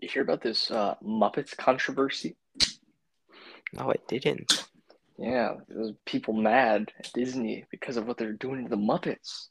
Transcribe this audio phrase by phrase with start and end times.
[0.00, 2.36] You hear about this uh, Muppets controversy?
[3.72, 4.64] No, I didn't.
[5.18, 9.48] Yeah, there's people mad at Disney because of what they're doing to the Muppets.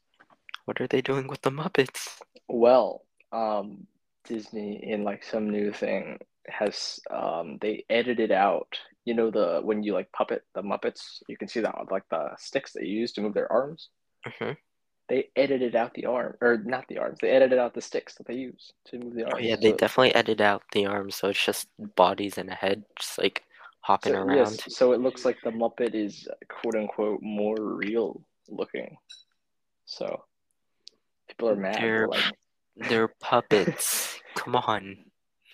[0.66, 2.20] What are they doing with the Muppets?
[2.48, 3.86] Well, um,
[4.24, 8.78] Disney in like some new thing has um they edited out.
[9.04, 12.30] You know the when you like puppet the Muppets, you can see that like the
[12.38, 13.88] sticks they use to move their arms.
[14.26, 14.52] hmm
[15.14, 17.18] They edited out the arm or not the arms.
[17.22, 19.36] They edited out the sticks that they use to move the oh, arms.
[19.36, 22.54] Oh yeah, they So- definitely edited out the arms, so it's just bodies and a
[22.54, 23.44] head, just like
[23.82, 24.36] hopping so, around.
[24.38, 28.96] yes, so it looks like the Muppet is quote unquote more real looking.
[29.84, 30.24] So
[31.28, 31.76] people are mad.
[31.76, 34.18] They're They're- like, They're puppets.
[34.34, 34.96] Come on.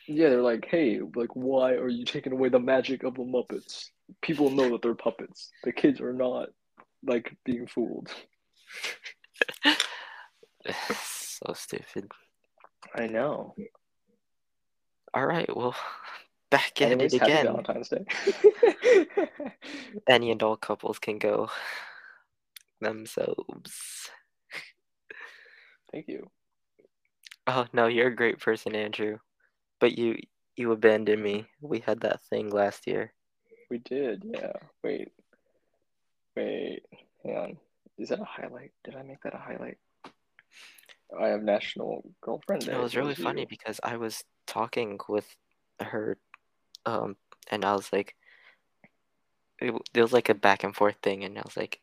[0.09, 3.91] yeah, they're like, hey, like, why are you taking away the magic of the Muppets?
[4.23, 5.51] People know that they're puppets.
[5.65, 6.49] The kids are not
[7.07, 8.11] like being fooled.
[10.95, 12.11] so stupid.
[12.95, 13.55] I know.
[15.15, 15.75] All right, well,
[16.51, 17.47] back at Anyways, it happy again.
[17.47, 18.05] Valentine's Day.
[20.09, 21.51] Any adult couples can go
[22.81, 24.11] themselves.
[25.93, 26.31] Thank you.
[27.47, 29.19] Oh no, you're a great person, Andrew.
[29.81, 30.19] But you
[30.57, 31.47] you abandoned me.
[31.61, 33.13] We had that thing last year.
[33.71, 34.53] We did, yeah.
[34.85, 35.13] Wait.
[36.37, 36.83] Wait.
[37.25, 37.57] Hang on.
[37.99, 38.73] Is that a highlight?
[38.85, 39.79] Did I make that a highlight?
[41.19, 42.69] I have National Girlfriend.
[42.69, 45.37] It was really funny because I was talking with
[45.81, 46.19] her,
[46.87, 47.17] um,
[47.51, 48.17] and I was like,
[49.61, 51.81] it, there was like a back and forth thing, and I was like,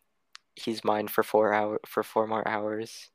[0.56, 3.12] he's mine for four hour for four more hours,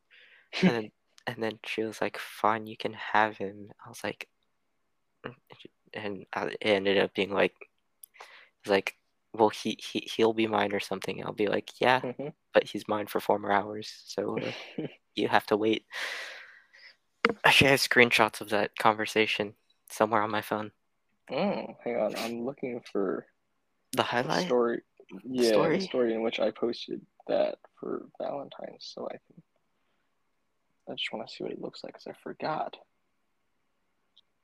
[0.62, 0.92] and then
[1.27, 3.70] and then she was like, fine, you can have him.
[3.84, 4.28] I was like,
[5.27, 5.36] "Mm,"
[5.94, 7.55] and I, it ended up being like,
[8.66, 8.96] like,
[9.33, 11.24] well, he he he'll be mine or something.
[11.24, 12.33] I'll be like, yeah, Mhm.
[12.55, 15.84] But he's mine for four more hours, so uh, you have to wait.
[17.45, 19.55] Actually, I have screenshots of that conversation
[19.91, 20.73] somewhere on my phone.
[21.30, 22.17] Oh, hang on.
[22.17, 23.27] I'm looking for
[23.92, 24.47] The the highlight?
[24.47, 24.83] story.
[25.25, 25.78] Yeah, story?
[25.78, 29.42] the story in which I posted that for Valentine's, so I can.
[30.90, 32.77] I just want to see what it looks like because I forgot.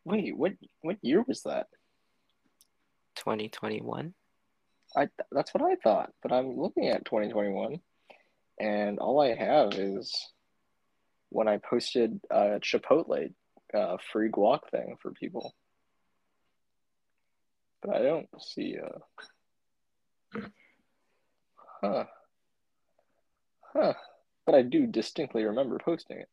[0.04, 0.52] Wait, what?
[0.82, 1.66] What year was that?
[3.16, 4.14] 2021.
[4.96, 7.80] I that's what I thought, but I'm looking at 2021,
[8.60, 10.14] and all I have is
[11.30, 13.32] when I posted a Chipotle
[13.74, 15.54] uh, free guac thing for people,
[17.82, 18.98] but I don't see uh
[21.80, 22.04] Huh.
[23.72, 23.94] Huh.
[24.46, 26.28] But I do distinctly remember posting it.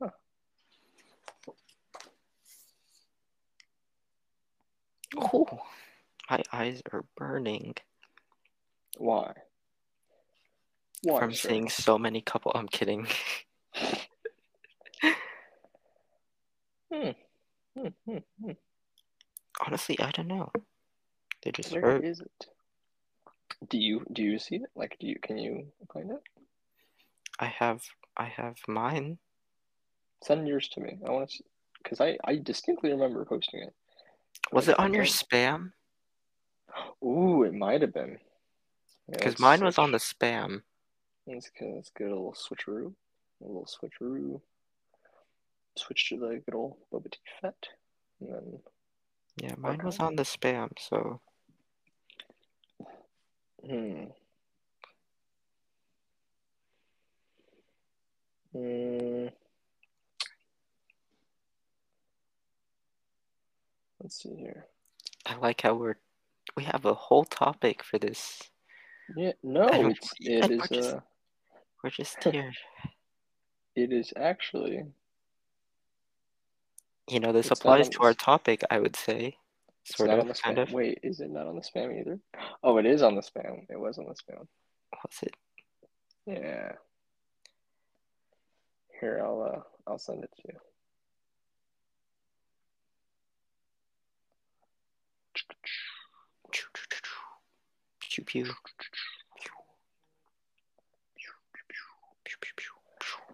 [0.00, 0.10] Huh.
[5.16, 5.46] Oh,
[6.32, 7.74] my eyes are burning
[8.96, 9.32] Why?
[11.02, 11.48] Why, from sir?
[11.48, 12.52] seeing so many couple.
[12.54, 13.06] I'm kidding.
[16.92, 17.12] Hmm.
[17.74, 18.50] Hmm, hmm, hmm.
[19.66, 20.52] Honestly, I don't know.
[21.42, 22.04] They just Where hurt.
[22.04, 22.46] is it?
[23.70, 24.70] Do you do you see it?
[24.76, 26.20] Like, do you can you find it?
[27.40, 27.80] I have
[28.18, 29.16] I have mine.
[30.22, 30.98] Send yours to me.
[31.08, 31.44] I want to see
[31.82, 33.74] because I I distinctly remember posting it.
[34.52, 35.72] Was Like, it on your spam?
[37.04, 38.18] Ooh, it might have been.
[39.10, 40.62] Because let's mine was on the spam.
[41.26, 42.92] Let's get, let's get a little switcheroo.
[43.42, 44.40] A little switcheroo.
[45.76, 47.68] Switch to the good old Boba Tea Fett.
[48.20, 48.58] And then
[49.36, 50.70] Yeah, mine was on the spam.
[50.78, 51.20] So
[53.66, 54.04] Hmm.
[58.52, 59.28] Hmm.
[64.00, 64.66] Let's see here.
[65.24, 65.94] I like how we're
[66.56, 68.42] we have a whole topic for this.
[69.16, 71.00] Yeah, no, And it's it is we're just- uh
[71.82, 72.52] We're just here.
[73.74, 74.84] it is actually
[77.08, 79.36] You know, this applies to our topic, I would say.
[79.84, 80.72] it's Sort not of, on the kind of.
[80.72, 82.18] Wait, is it not on the spam either?
[82.62, 83.66] Oh, it is on the spam.
[83.68, 84.46] It was on the spam.
[85.02, 85.36] What's it?
[86.26, 86.72] Yeah.
[89.00, 89.60] Here, I'll uh
[89.90, 90.58] I'll send it to you.
[98.14, 98.44] Pew pew.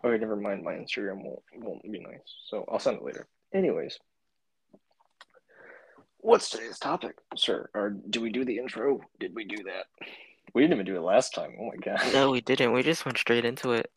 [0.04, 0.62] Okay, never mind.
[0.62, 3.26] My Instagram won't won't be nice, so I'll send it later.
[3.52, 3.98] Anyways,
[6.18, 7.68] what's today's topic, sir?
[7.74, 9.00] Or do we do the intro?
[9.18, 9.86] Did we do that?
[10.54, 11.56] We didn't even do it last time.
[11.60, 12.12] Oh my god.
[12.12, 12.72] No, we didn't.
[12.72, 13.90] We just went straight into it.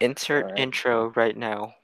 [0.00, 0.58] Insert Alright.
[0.58, 1.74] intro right now.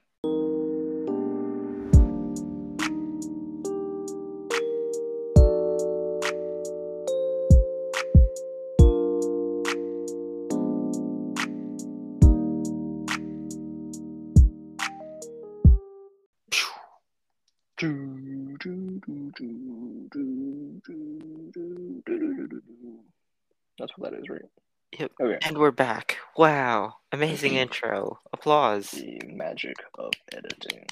[25.60, 26.16] We're back.
[26.38, 26.94] Wow.
[27.12, 28.18] Amazing intro.
[28.32, 28.92] Applause.
[28.92, 30.86] The magic of editing.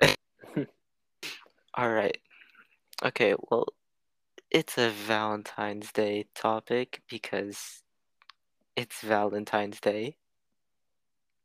[1.74, 2.16] All right.
[3.04, 3.66] Okay, well,
[4.48, 7.82] it's a Valentine's Day topic because
[8.76, 10.14] it's Valentine's Day.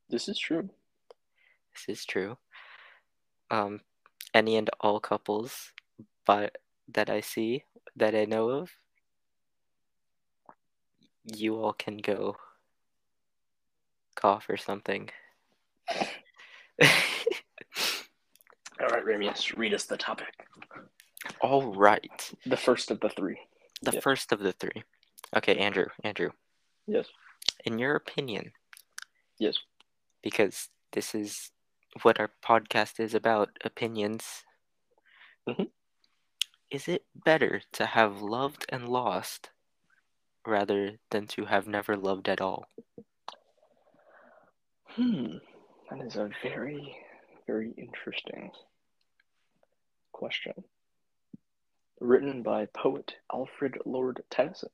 [0.07, 0.69] This is true.
[1.73, 2.37] This is true.
[3.49, 3.81] Um,
[4.35, 5.71] any and all couples
[6.27, 6.59] but
[6.89, 7.63] that I see
[7.95, 8.69] that I know of,
[11.25, 12.35] you all can go
[14.17, 15.09] cough or something.
[18.79, 20.33] All right, Reimius, read us the topic.
[21.41, 22.31] all right.
[22.45, 23.37] The first of the three.
[23.81, 24.83] The first of the three.
[25.35, 26.29] Okay, Andrew, Andrew,
[26.85, 27.07] Yes.
[27.65, 28.51] in your opinion,
[29.39, 29.57] Yes.
[30.21, 31.51] because this is
[32.03, 34.43] what our podcast is about opinions.
[35.47, 35.71] Mhm.
[36.69, 39.49] Is it better to have loved and lost
[40.45, 42.67] rather than to have never loved at all?
[44.97, 45.37] Hmm.
[45.91, 46.97] That is a very,
[47.45, 48.49] very interesting
[50.11, 50.53] question.
[51.99, 54.71] Written by poet Alfred Lord Tennyson.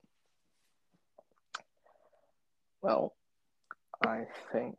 [2.82, 3.14] Well,
[4.02, 4.78] I think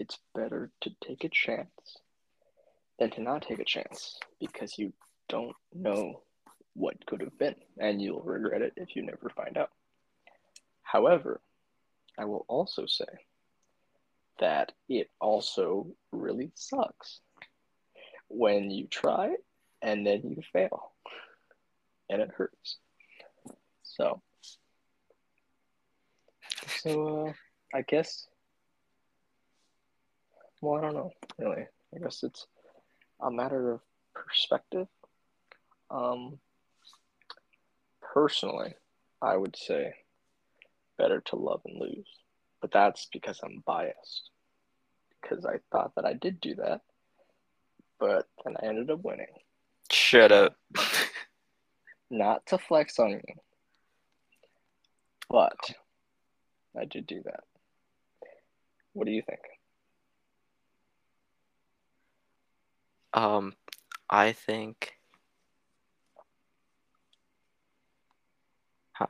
[0.00, 2.00] it's better to take a chance
[2.98, 4.92] than to not take a chance because you
[5.28, 6.22] don't know
[6.74, 9.70] what could have been and you'll regret it if you never find out.
[10.82, 11.40] However,
[12.18, 13.25] I will also say
[14.38, 17.20] that it also really sucks
[18.28, 19.34] when you try
[19.82, 20.92] and then you fail
[22.08, 22.78] and it hurts.
[23.82, 24.20] So,
[26.82, 27.32] so uh,
[27.76, 28.26] I guess,
[30.60, 31.66] well, I don't know really.
[31.94, 32.46] I guess it's
[33.20, 33.80] a matter of
[34.14, 34.88] perspective.
[35.90, 36.38] Um,
[38.00, 38.74] personally,
[39.22, 39.94] I would say
[40.98, 42.08] better to love and lose,
[42.66, 44.30] but that's because I'm biased.
[45.22, 46.80] Because I thought that I did do that,
[48.00, 49.26] but then I ended up winning.
[49.90, 50.56] Shut up.
[52.10, 53.20] Not to flex on you,
[55.30, 55.56] but
[56.76, 57.44] I did do that.
[58.94, 59.40] What do you think?
[63.14, 63.54] um,
[64.10, 64.94] I think.
[68.92, 69.06] Huh.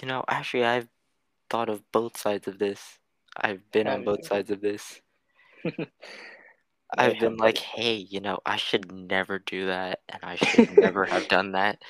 [0.00, 0.88] You know, actually, I've
[1.50, 2.98] thought of both sides of this.
[3.36, 5.00] I've been on both sides of this.
[6.98, 11.04] I've been like, hey, you know, I should never do that, and I should never
[11.04, 11.82] have done that.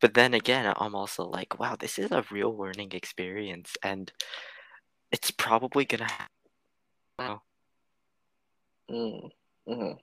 [0.00, 4.12] But then again, I'm also like, wow, this is a real learning experience, and
[5.10, 6.26] it's probably gonna happen.
[7.18, 7.42] Wow.
[8.90, 9.30] Mm,
[9.68, 9.98] mhm.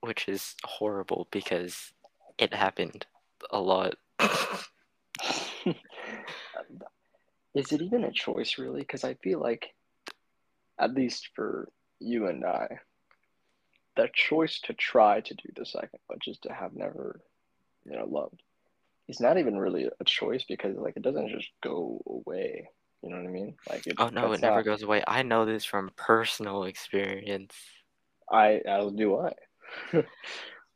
[0.00, 1.92] which is horrible because
[2.38, 3.06] it happened
[3.50, 3.94] a lot.
[7.54, 8.80] Is it even a choice, really?
[8.80, 9.74] Because I feel like,
[10.78, 11.68] at least for
[11.98, 12.78] you and I,
[13.96, 17.20] the choice to try to do the second, but just to have never,
[17.84, 18.42] you know, loved,
[19.08, 22.68] is not even really a choice because like it doesn't just go away.
[23.02, 23.54] You know what I mean?
[23.68, 23.94] Like it.
[23.98, 25.02] Oh no, it never not- goes away.
[25.06, 27.54] I know this from personal experience.
[28.30, 29.32] I I'll do I.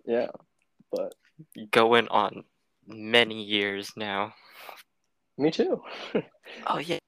[0.06, 0.28] yeah,
[0.90, 1.14] but
[1.70, 2.44] Going on
[2.86, 4.34] many years now.
[5.38, 5.82] Me too.
[6.66, 6.98] Oh yeah.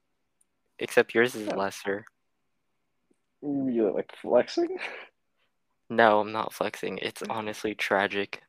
[0.79, 1.55] Except yours is Yeah.
[1.55, 2.05] lesser.
[3.41, 4.77] you like flexing?
[5.89, 6.97] No, I'm not flexing.
[7.01, 7.31] It's mm.
[7.33, 8.41] honestly tragic.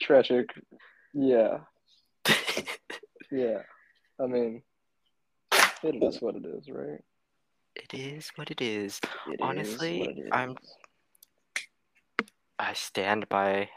[0.00, 0.50] Tragic.
[1.12, 1.58] Yeah,
[3.32, 3.62] yeah.
[4.20, 4.62] I mean,
[5.82, 7.00] it is what it is, right?
[7.76, 9.00] it is what it is.
[9.26, 10.56] It is Honestly, what it I'm-
[12.58, 13.68] I stand by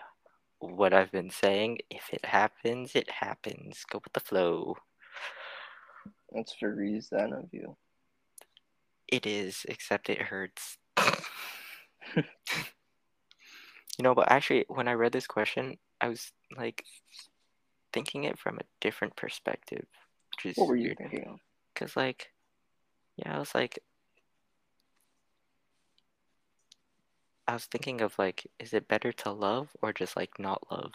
[0.59, 1.79] what I've been saying.
[1.89, 3.83] If it happens, it happens.
[3.89, 4.77] Go with the flow.
[6.31, 7.75] That's very zen of you.
[9.07, 10.77] It is, except it hurts.
[12.15, 12.23] you
[14.01, 16.83] know, but actually, when I read this question, I was like
[17.93, 19.85] thinking it from a different perspective,
[20.31, 20.97] which is What were you weird.
[20.97, 21.39] thinking?
[21.73, 22.31] Because, like,
[23.17, 23.79] yeah, I was like,
[27.47, 30.93] I was thinking of like, is it better to love or just like not love?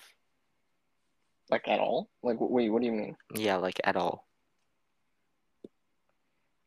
[1.50, 2.08] Like at all?
[2.22, 3.16] Like wait, what do you mean?
[3.34, 4.26] Yeah, like at all.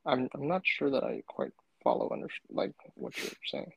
[0.05, 1.51] I'm I'm not sure that I quite
[1.83, 3.71] follow under like what you're saying.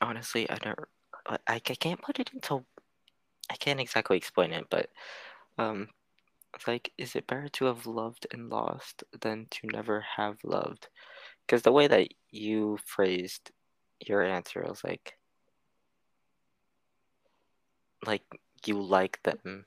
[0.00, 0.78] Honestly, I don't.
[1.26, 2.64] I, I can't put it into.
[3.50, 4.90] I can't exactly explain it, but
[5.58, 5.88] um,
[6.54, 10.88] it's like, is it better to have loved and lost than to never have loved?
[11.46, 13.50] Because the way that you phrased
[14.04, 15.14] your answer was like
[18.06, 18.22] like
[18.66, 19.64] you like them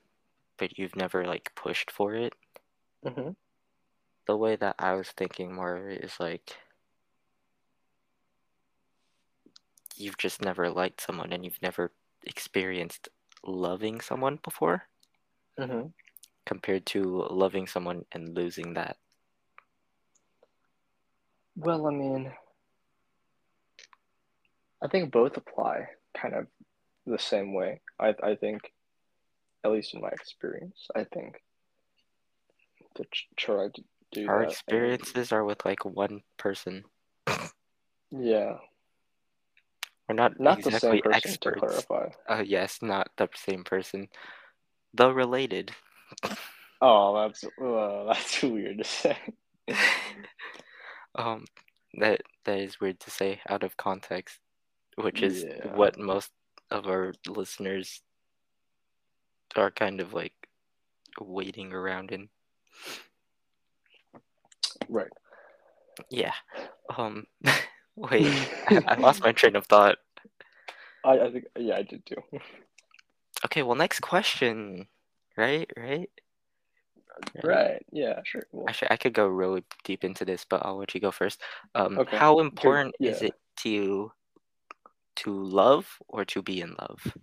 [0.58, 2.34] but you've never like pushed for it
[3.04, 3.30] Mm-hmm.
[4.26, 6.54] the way that i was thinking more is like
[9.96, 11.92] you've just never liked someone and you've never
[12.26, 13.08] experienced
[13.44, 14.84] loving someone before
[15.58, 15.88] Mm-hmm.
[16.46, 18.96] compared to loving someone and losing that
[21.56, 22.32] Well, I mean,
[24.82, 26.46] I think both apply kind of
[27.06, 27.80] the same way.
[27.98, 28.72] I I think,
[29.64, 31.42] at least in my experience, I think
[32.94, 33.04] to
[33.36, 34.50] try to do our that.
[34.50, 36.84] experiences are with like one person
[38.10, 38.56] yeah,
[40.08, 42.08] we're not, not exactly the same person experts to clarify.
[42.28, 44.08] uh yes not the same person
[44.94, 45.72] though related
[46.82, 49.16] Oh, that's uh, that's weird to say.
[51.16, 51.44] um
[51.94, 54.38] that that is weird to say out of context
[54.96, 55.72] which is Yeah.
[55.74, 56.30] what most
[56.70, 58.02] of our listeners
[59.56, 60.34] are kind of like
[61.20, 62.28] waiting around in
[64.88, 65.08] Right.
[66.10, 66.32] yeah
[66.96, 67.26] um
[67.96, 69.98] wait I, I lost my train of thought
[71.04, 72.22] I, I think yeah, I did too.
[73.44, 74.86] okay well next question
[75.36, 76.10] right right
[77.42, 77.84] Right.
[77.92, 78.20] Yeah.
[78.24, 78.46] Sure.
[78.52, 81.40] Well, Actually, I could go really deep into this, but I'll let you go first.
[81.74, 84.12] Um, Okay, how important is it to you
[85.16, 87.14] to love or to be in love?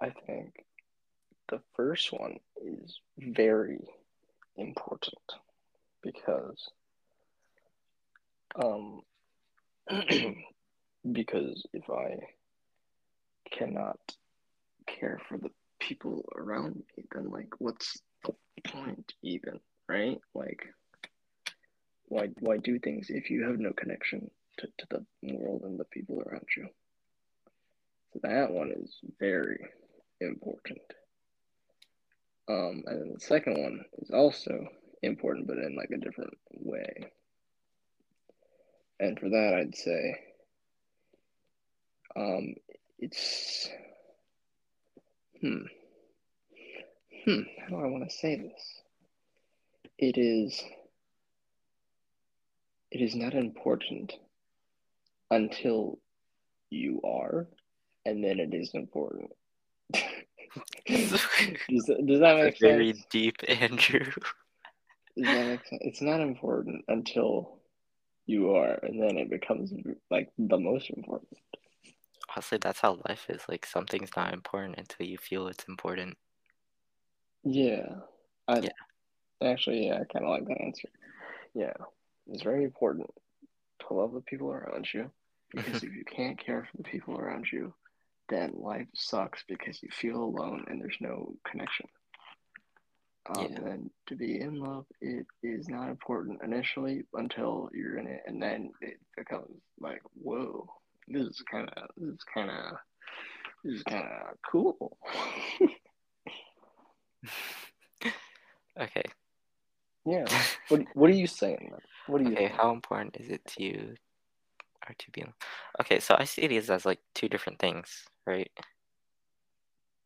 [0.00, 0.64] I think
[1.48, 3.80] the first one is very
[4.56, 5.14] important
[6.02, 6.68] because
[8.62, 9.02] um
[11.12, 12.18] because if I
[13.50, 13.98] cannot
[14.86, 18.00] care for the people around me, then like what's
[18.64, 20.18] point even, right?
[20.34, 20.66] Like
[22.06, 25.84] why why do things if you have no connection to, to the world and the
[25.84, 26.68] people around you?
[28.12, 29.58] So that one is very
[30.20, 30.80] important.
[32.48, 34.68] Um, and then the second one is also
[35.02, 37.10] important, but in like a different way.
[38.98, 40.18] And for that, I'd say,
[42.16, 42.54] um,
[42.98, 43.68] it's,
[45.40, 45.66] hmm,
[47.24, 48.82] hmm, how do I want to say this?
[49.98, 50.62] It is,
[52.90, 54.14] it is not important
[55.30, 55.98] until
[56.70, 57.46] you are,
[58.06, 59.30] and then it is important.
[59.92, 61.10] does,
[61.86, 63.06] that, does that make Very sense?
[63.10, 64.04] deep, Andrew.
[65.16, 65.82] Does that make sense?
[65.84, 67.58] It's not important until
[68.26, 69.72] you are, and then it becomes
[70.10, 71.38] like the most important.
[72.30, 73.42] Honestly, that's how life is.
[73.48, 76.16] Like something's not important until you feel it's important.
[77.44, 77.86] Yeah.
[78.46, 78.68] I, Yeah.
[79.42, 80.88] Actually, yeah, I kind of like that answer.
[81.54, 81.74] Yeah.
[82.26, 83.08] It's very important
[83.86, 85.10] to love the people around you
[85.54, 87.72] because if you can't care for the people around you,
[88.28, 91.86] then life sucks because you feel alone and there's no connection.
[93.34, 93.56] Um, Yeah.
[93.56, 98.22] And then to be in love, it is not important initially until you're in it,
[98.26, 100.66] and then it becomes like, whoa,
[101.06, 102.76] this is kind of, this is kind of,
[103.64, 104.98] this is kind of cool.
[108.78, 109.02] Okay.
[110.06, 110.26] yeah.
[110.68, 111.68] What What are you saying?
[111.70, 111.80] Then?
[112.06, 112.60] What do you Okay, think?
[112.60, 113.94] how important is it to you
[114.88, 115.24] or to be
[115.80, 118.50] Okay, so I see these as like two different things, right?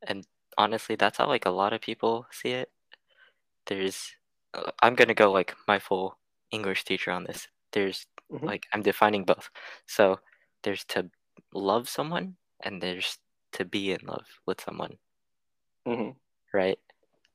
[0.07, 0.27] And
[0.59, 2.71] honestly, that's how like a lot of people see it.
[3.67, 4.15] There's
[4.55, 6.19] uh, I'm gonna go like my full
[6.51, 7.49] English teacher on this.
[7.73, 8.47] There's Mhm.
[8.47, 9.51] like I'm defining both.
[9.87, 10.21] So
[10.63, 11.11] there's to
[11.55, 13.19] love someone and there's
[13.53, 14.99] to be in love with someone,
[15.87, 16.17] Mhm.
[16.53, 16.79] right?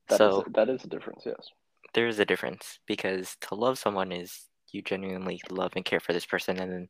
[0.09, 1.23] That is so a, that is a difference.
[1.25, 1.51] Yes.
[1.93, 6.13] there is a difference because to love someone is you genuinely love and care for
[6.13, 6.89] this person and then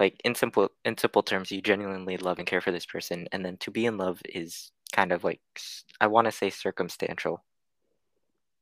[0.00, 3.44] like in simple in simple terms you genuinely love and care for this person and
[3.44, 5.40] then to be in love is kind of like
[6.00, 7.44] I want to say circumstantial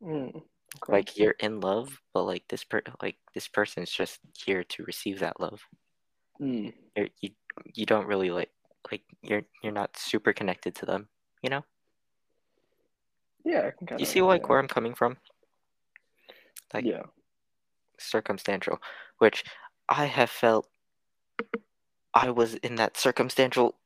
[0.02, 0.42] Mm.
[0.82, 0.92] Okay.
[0.92, 5.18] like you're in love but like this per like this person's just here to receive
[5.20, 5.60] that love
[6.40, 6.72] Mm.
[6.96, 7.30] you're, you
[7.74, 8.50] you don't really like
[8.90, 11.08] like you're you're not super connected to them
[11.42, 11.64] you know
[13.44, 15.16] Yeah, I can kind you see like where i'm coming from
[16.72, 17.02] like yeah.
[17.98, 18.80] circumstantial,
[19.18, 19.44] which
[19.88, 20.68] I have felt
[22.14, 23.76] I was in that circumstantial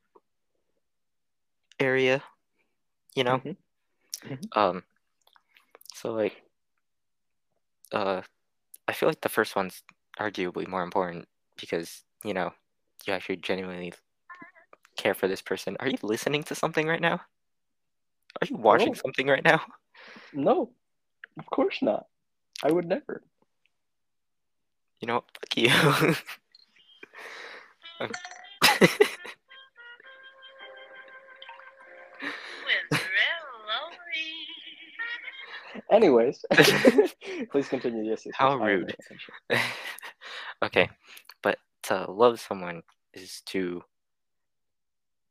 [1.78, 2.22] area,
[3.14, 3.42] you know?
[4.24, 4.56] Mhm.
[4.56, 4.82] Um
[5.94, 6.42] so like
[7.92, 8.22] uh
[8.88, 9.82] I feel like the first one's
[10.18, 11.26] arguably more important
[11.58, 12.52] because, you know,
[13.06, 13.92] you actually genuinely
[14.96, 15.76] care for this person.
[15.80, 17.20] Are you listening to something right now?
[18.40, 18.94] Are you watching No.
[18.94, 19.60] something right now?
[20.32, 20.70] No,
[21.38, 22.06] of course not.
[22.62, 23.22] I would never.
[25.00, 25.70] You know, fuck you.
[27.98, 28.10] Um,
[32.20, 34.30] It's real lonely.
[35.90, 36.44] Anyways,
[37.50, 38.02] please continue.
[38.04, 38.94] Yes, yes, How yes, I am rude.
[40.64, 40.90] okay,
[41.42, 42.82] but to love someone
[43.14, 43.82] is to.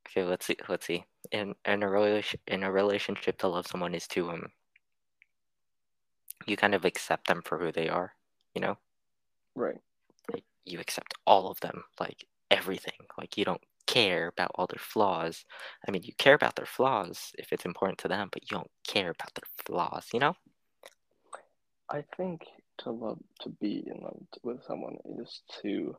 [0.07, 0.57] Okay, let's see.
[0.69, 1.05] Let's see.
[1.31, 4.51] In in a relation in a relationship, to love someone is to um.
[6.45, 8.13] You kind of accept them for who they are,
[8.53, 8.77] you know.
[9.55, 9.79] Right.
[10.31, 13.07] Like you accept all of them, like everything.
[13.17, 15.45] Like you don't care about all their flaws.
[15.87, 18.69] I mean, you care about their flaws if it's important to them, but you don't
[18.85, 20.35] care about their flaws, you know.
[21.89, 22.41] I think
[22.79, 25.95] to love to be in love with someone is to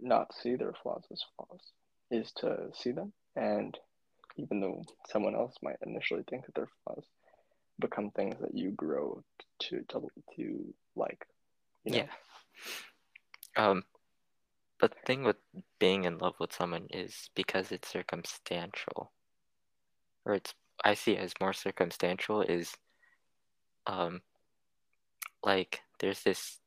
[0.00, 1.60] not see their flaws as flaws,
[2.12, 3.78] is to see them and
[4.36, 7.04] even though someone else might initially think that they're flaws,
[7.80, 9.22] become things that you grow
[9.60, 11.26] to to, to like.
[11.84, 11.98] You know?
[13.56, 13.64] Yeah.
[13.64, 13.84] Um,
[14.80, 15.36] the thing with
[15.78, 19.12] being in love with someone is because it's circumstantial,
[20.24, 20.54] or it's
[20.84, 22.74] I see it as more circumstantial is,
[23.86, 24.22] um,
[25.44, 26.58] like there's this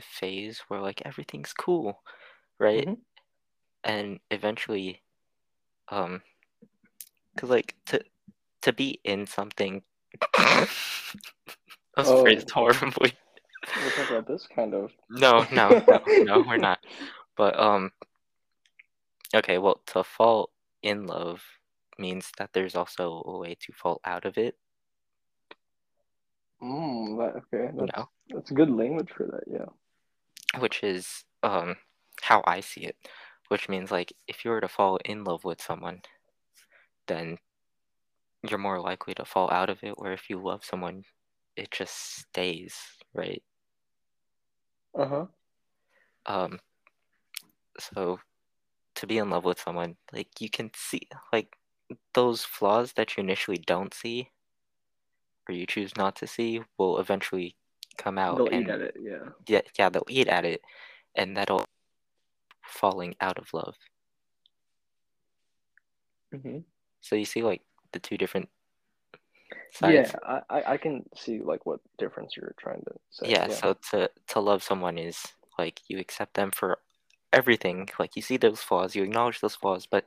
[0.00, 2.02] phase where like everything's cool,
[2.58, 2.86] right?
[2.86, 2.98] Mhm.
[3.84, 5.02] And eventually,
[5.88, 6.22] um,
[7.36, 8.02] cause like to
[8.62, 9.82] to be in something.
[11.94, 12.22] That was Oh.
[12.22, 13.12] phrased horribly.
[13.76, 14.92] We're talking about this kind of.
[15.10, 16.78] No, no, no, no, we're not.
[17.36, 17.92] But um
[19.34, 20.50] okay, well to fall
[20.82, 21.42] in love
[21.98, 24.56] means that there's also a way to fall out of it.
[26.62, 28.08] Mm, that, okay, that's know.
[28.30, 29.44] that's good language for that.
[29.46, 30.60] Yeah.
[30.60, 31.76] Which is um
[32.22, 32.96] how I see it.
[33.52, 36.00] Which means like if you were to fall in love with someone,
[37.06, 37.36] then
[38.48, 41.04] you're more likely to fall out of it, where if you love someone,
[41.54, 42.74] it just stays,
[43.12, 43.42] right?
[44.98, 45.26] Uh huh.
[46.24, 46.60] Um
[47.78, 48.18] so
[48.94, 51.54] to be in love with someone, like you can see like
[52.14, 54.30] those flaws that you initially don't see
[55.46, 57.54] or you choose not to see will eventually
[57.98, 58.96] come out They'll and eat at it.
[58.98, 59.28] Yeah.
[59.46, 60.62] yeah, yeah, they'll eat at it
[61.14, 61.66] and that'll
[62.72, 63.76] falling out of love.
[66.32, 66.58] hmm
[67.00, 68.48] So you see like the two different
[69.72, 70.12] sides.
[70.12, 73.30] Yeah, I, I I can see like what difference you're trying to say.
[73.30, 75.18] yeah, so to to love someone is
[75.58, 76.78] like you accept them for
[77.32, 77.88] everything.
[77.98, 80.06] Like you see those flaws, you acknowledge those flaws, but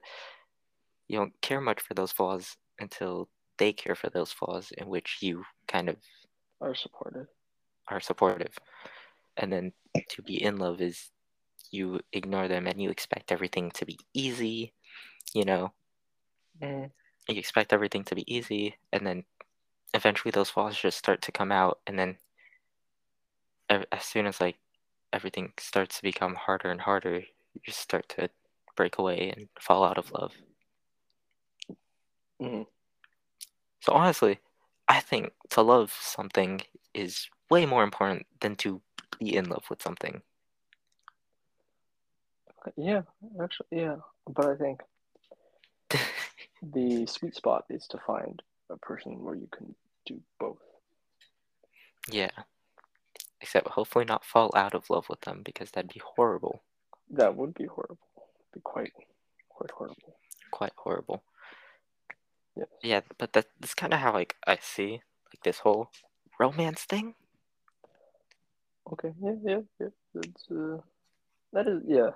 [1.08, 5.18] you don't care much for those flaws until they care for those flaws in which
[5.22, 5.98] you kind of
[6.62, 7.28] are supportive.
[7.88, 8.58] are supportive.
[9.38, 9.74] And then
[10.10, 11.12] to be in love is
[11.72, 14.74] you ignore them and you expect everything to be easy,
[15.34, 15.74] you know.
[16.62, 16.92] Mm.
[17.28, 19.24] You expect everything to be easy and then
[19.94, 22.18] eventually those flaws just start to come out and then
[23.70, 24.58] as soon as like
[25.14, 28.30] everything starts to become harder and harder, you just start to
[28.76, 30.34] break away and fall out of love.
[32.42, 32.66] Mhm.
[33.80, 34.40] So honestly,
[34.88, 36.62] I think to love something
[36.94, 38.82] is way more important than to
[39.20, 40.22] be in love with something.
[42.78, 43.02] Yeah,
[43.42, 43.98] actually, yeah.
[44.28, 44.82] But I think
[46.62, 49.76] the sweet spot is to find a person where you can
[50.06, 50.58] do both.
[52.12, 52.32] yeah.
[53.42, 56.64] Except hopefully not fall out of love with them because that'd be horrible.
[57.12, 58.00] That would be horrible.
[58.54, 58.94] Be quite,
[59.50, 60.16] quite horrible.
[60.52, 61.22] Quite horrible.
[62.56, 62.68] Yes.
[62.82, 65.92] Yeah, but that, that's kind of how like I see like this whole
[66.40, 67.14] romance thing.
[68.94, 69.14] Okay.
[69.22, 69.36] Yeah.
[69.44, 69.60] Yeah.
[69.80, 69.88] Yeah.
[70.16, 70.78] That's uh,
[71.54, 72.12] that is yeah.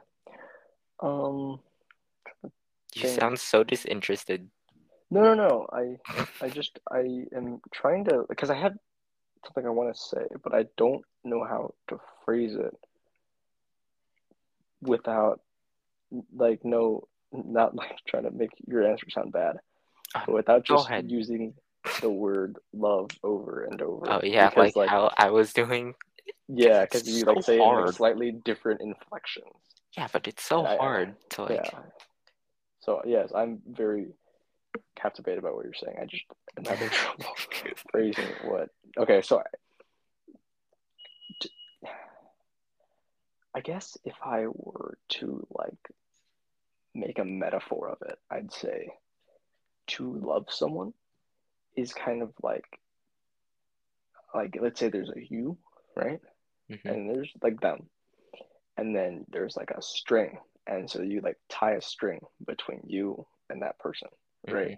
[1.01, 1.59] Um.
[2.95, 3.19] You Thing.
[3.19, 4.49] sound so disinterested.
[5.11, 5.21] No.
[5.21, 5.33] No.
[5.33, 5.67] No.
[5.71, 5.97] I.
[6.41, 6.79] I just.
[6.91, 8.73] I am trying to because I have
[9.45, 12.75] something I want to say, but I don't know how to phrase it
[14.81, 15.41] without
[16.35, 19.57] like no not like trying to make your answer sound bad,
[20.15, 21.53] Um, but without just using
[22.01, 24.09] the word love over and over.
[24.09, 25.95] Oh yeah, because, like, how I was doing.
[26.47, 29.53] yeah, because you like say it in like slightly different inflections.
[29.97, 31.51] Yeah, but it's so I- I- hard to like.
[31.71, 31.79] Yeah.
[32.81, 34.13] So yes, I'm very
[34.95, 35.97] captivated by what you're saying.
[36.01, 36.23] I just
[36.57, 37.35] am having trouble
[37.91, 38.69] phrasing what.
[38.97, 39.43] Okay, so
[43.53, 45.89] I guess if I were to like
[46.93, 48.89] make a metaphor of it, I'd say
[49.87, 50.93] to love someone
[51.75, 52.65] is kind of like
[54.33, 55.57] like let's say there's a you,
[55.95, 56.21] right?
[56.69, 56.85] Mhm.
[56.85, 57.89] and there's like them
[58.79, 60.37] and then there's like a string
[60.67, 64.07] and so you like tie a string between you and that person
[64.47, 64.73] right mm-hmm.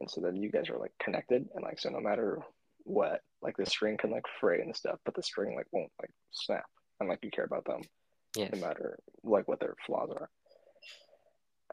[0.00, 2.40] and so then you guys are like connected and like so no matter
[2.84, 6.10] what like the string can like fray and stuff but the string like won't like
[6.30, 6.64] snap
[7.00, 7.80] and like you care about them
[8.36, 8.50] Yes.
[8.52, 10.28] no matter like what their flaws are.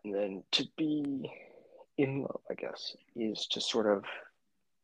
[0.04, 1.32] And then to be
[1.98, 4.04] in love, I guess, is to sort of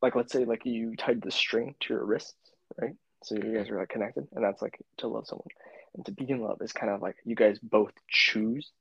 [0.02, 2.36] like let's say like you tied the string to your wrists,
[2.80, 2.96] right?
[3.24, 3.56] So you mm-hmm.
[3.56, 5.48] guys are like connected, and that's like to love someone.
[5.98, 8.72] And to be in love is kind of like you guys both choose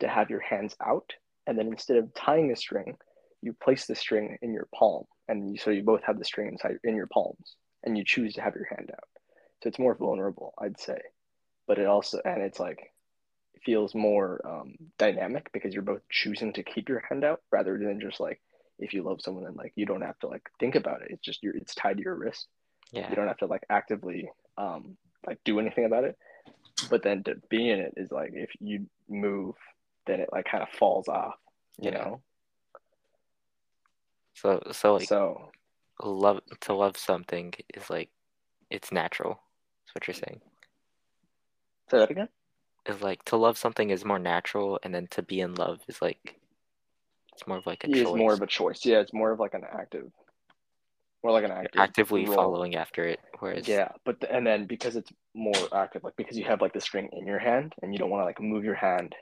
[0.00, 1.12] to have your hands out,
[1.46, 2.96] and then instead of tying a string,
[3.42, 6.48] you place the string in your palm, and you, so you both have the string
[6.48, 9.08] inside in your palms, and you choose to have your hand out.
[9.62, 10.98] So it's more vulnerable, I'd say,
[11.66, 12.92] but it also and it's like
[13.54, 17.78] it feels more um, dynamic because you're both choosing to keep your hand out rather
[17.78, 18.40] than just like
[18.78, 21.08] if you love someone and like you don't have to like think about it.
[21.10, 22.46] It's just you're it's tied to your wrist.
[22.92, 23.08] Yeah.
[23.08, 26.16] You don't have to like actively um like do anything about it.
[26.88, 29.54] But then to be in it is like if you move,
[30.06, 31.34] then it like kind of falls off.
[31.80, 31.98] You Yeah.
[32.04, 32.20] know.
[34.34, 35.50] So so like so
[36.02, 38.10] love to love something is like
[38.70, 39.40] it's natural.
[39.86, 40.40] That's what you're saying.
[41.90, 42.28] say that again.
[42.86, 46.02] Is like to love something is more natural, and then to be in love is
[46.02, 46.38] like
[47.32, 48.18] it's more of like a It's choice.
[48.18, 48.84] more of a choice.
[48.84, 50.10] Yeah, it's more of like an active,
[51.22, 52.34] more like an active actively role.
[52.34, 53.20] following after it.
[53.44, 56.72] Whereas Yeah, but the, and then because it's more active, like because you have like
[56.72, 59.14] the string in your hand and you don't want to like move your hand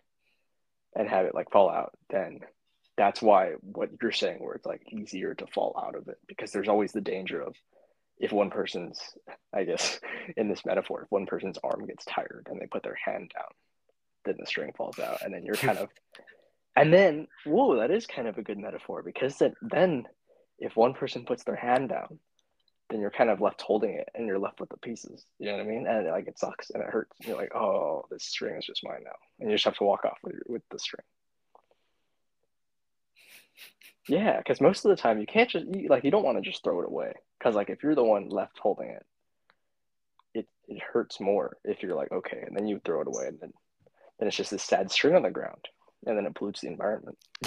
[0.95, 2.39] and have it like fall out, then
[2.97, 6.53] that's why what you're saying where it's like easier to fall out of it because
[6.53, 7.57] there's always the danger of
[8.17, 9.01] if one person's
[9.53, 9.99] I guess
[10.37, 13.51] in this metaphor, if one person's arm gets tired and they put their hand down,
[14.25, 15.89] then the string falls out and then you're kind of
[16.77, 20.05] and then whoa, that is kind of a good metaphor because then then
[20.61, 22.21] if one person puts their hand down
[22.93, 25.25] then you're kind of left holding it and you're left with the pieces.
[25.39, 25.87] You know what I mean?
[25.87, 27.17] And like it sucks and it hurts.
[27.21, 29.17] You're like, oh, this string is just mine now.
[29.41, 31.05] And you just have to walk off with, with the string.
[34.09, 36.43] Yeah, because most of the time you can't just you, like you don't want to
[36.43, 37.15] just throw it away.
[37.39, 39.07] Because like if you're the one left holding it,
[40.35, 43.39] it it hurts more if you're like okay, and then you throw it away, and
[43.41, 43.53] then
[44.19, 45.69] then it's just this sad string on the ground,
[46.05, 47.17] and then it pollutes the environment.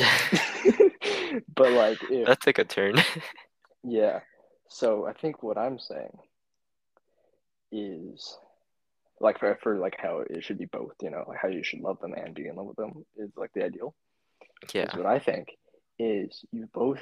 [1.56, 2.96] but like if that took a turn.
[3.84, 4.22] yeah.
[4.68, 6.18] So I think what I'm saying
[7.72, 8.38] is
[9.20, 11.80] like for, for like how it should be both, you know, like how you should
[11.80, 13.96] love them and be in love with them is like the ideal.
[14.74, 14.98] yeah.
[14.98, 15.50] What I think
[16.00, 17.02] is you both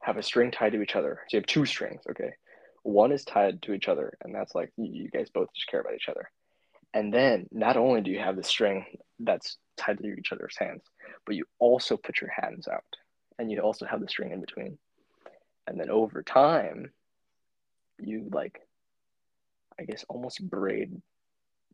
[0.00, 1.20] have a string tied to each other.
[1.28, 2.32] So you have two strings, okay?
[2.82, 5.80] One is tied to each other, and that's like you, you guys both just care
[5.80, 6.30] about each other.
[6.94, 8.86] And then not only do you have the string
[9.18, 10.82] that's tied to each other's hands,
[11.26, 12.84] but you also put your hands out,
[13.38, 14.78] and you also have the string in between.
[15.68, 16.90] And then over time,
[17.98, 18.60] you like,
[19.78, 21.00] I guess, almost braid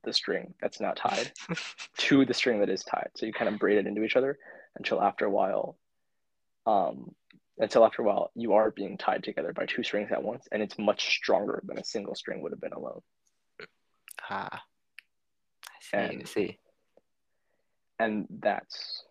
[0.03, 1.33] the string that's not tied
[1.97, 3.11] to the string that is tied.
[3.15, 4.39] So you kind of braid it into each other
[4.77, 5.77] until after a while,
[6.67, 7.15] um,
[7.59, 10.63] until after a while you are being tied together by two strings at once, and
[10.63, 13.01] it's much stronger than a single string would have been alone.
[14.29, 14.63] ah.
[15.93, 16.21] I see.
[16.21, 16.59] I see.
[17.99, 19.05] And that's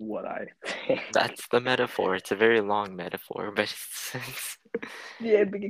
[0.00, 0.46] what I
[0.86, 1.02] think.
[1.12, 2.14] That's the metaphor.
[2.16, 3.74] It's a very long metaphor, but
[5.18, 5.44] yeah.
[5.44, 5.60] but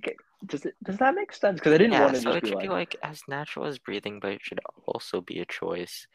[0.47, 0.75] Does it?
[0.83, 1.59] Does that make sense?
[1.61, 1.99] Because I didn't yeah.
[1.99, 4.61] want to So it be like, be like as natural as breathing, but it should
[4.87, 6.07] also be a choice.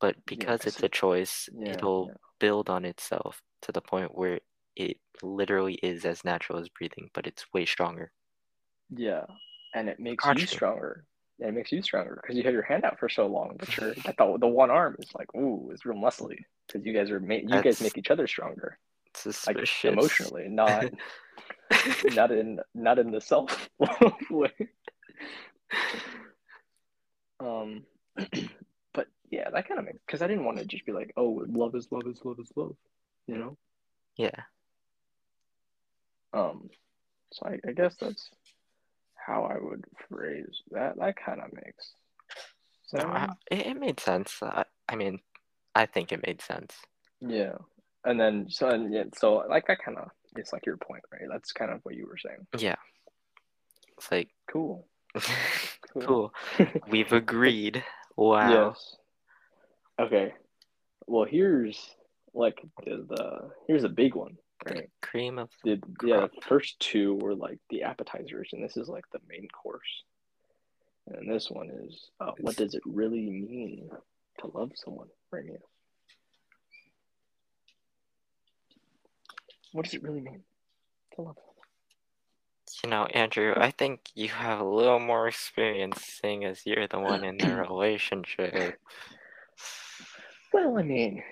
[0.00, 2.14] But because 'cause it's a choice, yeah, it'll yeah.
[2.40, 4.40] build on itself to the point where
[4.76, 8.12] it literally is as natural as breathing, but it's way stronger.
[8.90, 9.26] Yeah,
[9.74, 10.42] and it makes Gotcha.
[10.42, 11.04] you stronger.
[11.40, 13.56] It makes you stronger because you have your hand out for so long.
[13.58, 17.10] But you're the, the one arm is like, ooh, it's real muscly because you guys
[17.10, 18.78] are ma- you guys make each other stronger,
[19.24, 19.84] like Suspicious.
[19.84, 20.86] emotionally, not
[22.12, 23.68] not in not in the self
[24.30, 24.52] way.
[27.40, 27.82] Um,
[28.92, 31.44] but yeah, that kind of makes because I didn't want to just be like, oh,
[31.48, 32.76] love is love is love is love,
[33.26, 33.56] you know.
[34.16, 34.30] yeah.
[36.32, 36.70] Um,
[37.32, 38.30] so I, I guess that's
[39.24, 40.96] how I would phrase that.
[40.98, 41.92] That kind of makes
[42.92, 43.00] No.
[43.00, 44.38] I, it, made sense.
[44.42, 45.20] I, I mean,
[45.74, 46.74] I think it made sense.
[47.20, 47.56] Yeah,
[48.04, 51.28] and then so and yeah, so like that kind of it's like your point, right?
[51.30, 52.46] That's kind of what you were saying.
[52.58, 52.76] Yeah.
[53.96, 54.86] It's like Cool.
[56.00, 56.32] cool.
[56.88, 57.84] We've agreed.
[58.16, 58.68] Wow.
[58.68, 58.96] Yes.
[60.00, 60.34] Okay.
[61.06, 61.90] Well, here's
[62.34, 64.90] like the, the here's a big one, right?
[65.02, 69.04] cream of The yeah, the first two were like the appetizers, and this is like
[69.12, 70.04] the main course.
[71.06, 73.90] And this one is uh, what does it really mean
[74.40, 75.60] to love someone, Reimius?
[79.72, 80.42] What does it really mean
[81.16, 81.54] to love someone?
[82.82, 86.98] You know, Andrew, I think you have a little more experience seeing as you're the
[86.98, 88.78] one in the relationship.
[90.52, 91.22] Well, I mean,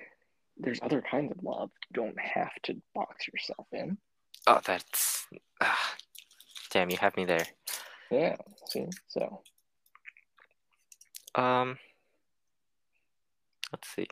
[0.56, 1.70] there's other kinds of love.
[1.90, 3.98] You don't have to box yourself in.
[4.46, 5.26] Oh, that's.
[5.60, 5.94] ah,
[6.70, 7.46] damn, you have me there.
[8.10, 8.36] Yeah.
[8.66, 9.42] See, so
[11.34, 11.78] Um,
[13.72, 14.06] let's see.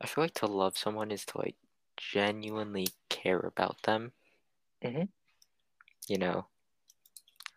[0.00, 1.56] I feel like to love someone is to like
[1.96, 4.12] genuinely care about them.
[4.82, 5.08] Mm Mhm.
[6.06, 6.46] You know,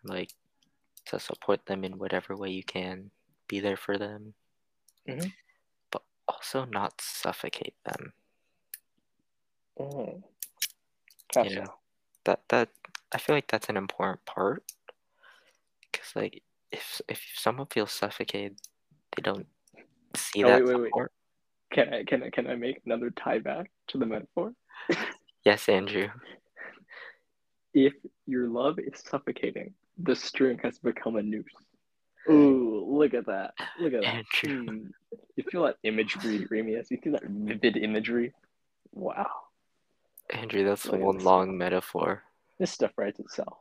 [0.02, 0.30] like
[1.06, 3.10] to support them in whatever way you can,
[3.46, 4.34] be there for them,
[5.06, 5.32] Mm Mhm.
[6.28, 8.12] Also not suffocate them.
[9.78, 10.22] Mm.
[11.34, 11.74] How You know,
[12.24, 12.68] that that
[13.12, 14.62] I feel like that's an important part
[15.80, 18.56] because like if if someone feels suffocated,
[19.16, 19.46] they don't
[20.14, 21.08] see Oh, that wait, wait, wait.
[21.72, 24.52] Can I can I can I make another tie back to the metaphor?
[25.44, 26.08] Yes, Andrew.
[27.72, 27.94] If
[28.26, 31.46] your love is suffocating, the string has become a noose.
[32.30, 33.54] Ooh, look at that.
[33.80, 34.24] Look at that.
[34.44, 34.64] Andrew.
[34.66, 34.86] Hmm.
[35.36, 36.90] You feel that imagery, Reimius?
[36.90, 38.32] You feel that vivid imagery?
[38.92, 39.30] Wow.
[40.30, 42.22] Andrew, that's Look one long metaphor.
[42.58, 43.58] This stuff writes itself.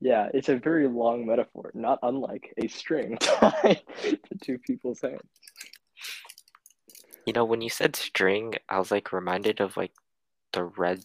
[0.00, 5.20] Yeah, it's a very long metaphor, not unlike a string tied to two people's hands.
[7.24, 9.92] You know, when you said string, I was like reminded of like
[10.52, 11.04] the red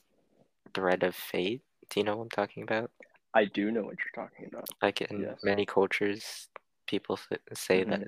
[0.73, 1.61] thread of fate.
[1.89, 2.89] Do you know what I'm talking about?
[3.33, 4.67] I do know what you're talking about.
[4.81, 5.43] Like in Yes.
[5.43, 6.49] many cultures,
[6.87, 7.19] people
[7.53, 7.89] say Mhm.
[7.89, 8.07] that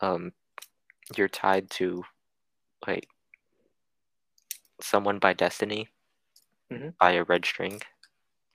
[0.00, 0.32] um
[1.16, 2.04] you're tied to
[2.86, 3.08] like
[4.80, 5.88] someone by destiny
[6.70, 6.94] Mhm.
[6.98, 7.80] by a red string.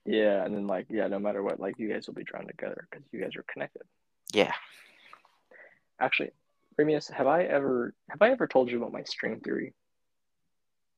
[0.05, 2.87] Yeah, and then like yeah, no matter what, like you guys will be drawn together
[2.89, 3.83] because you guys are connected.
[4.33, 4.53] Yeah.
[5.99, 6.31] Actually,
[6.77, 9.73] Reimius, have I ever have I ever told you about my string theory?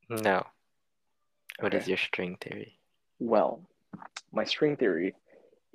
[0.10, 0.46] No.
[1.60, 1.92] What is Okay.
[1.92, 2.80] your string theory?
[3.20, 3.62] Well,
[4.32, 5.16] my string theory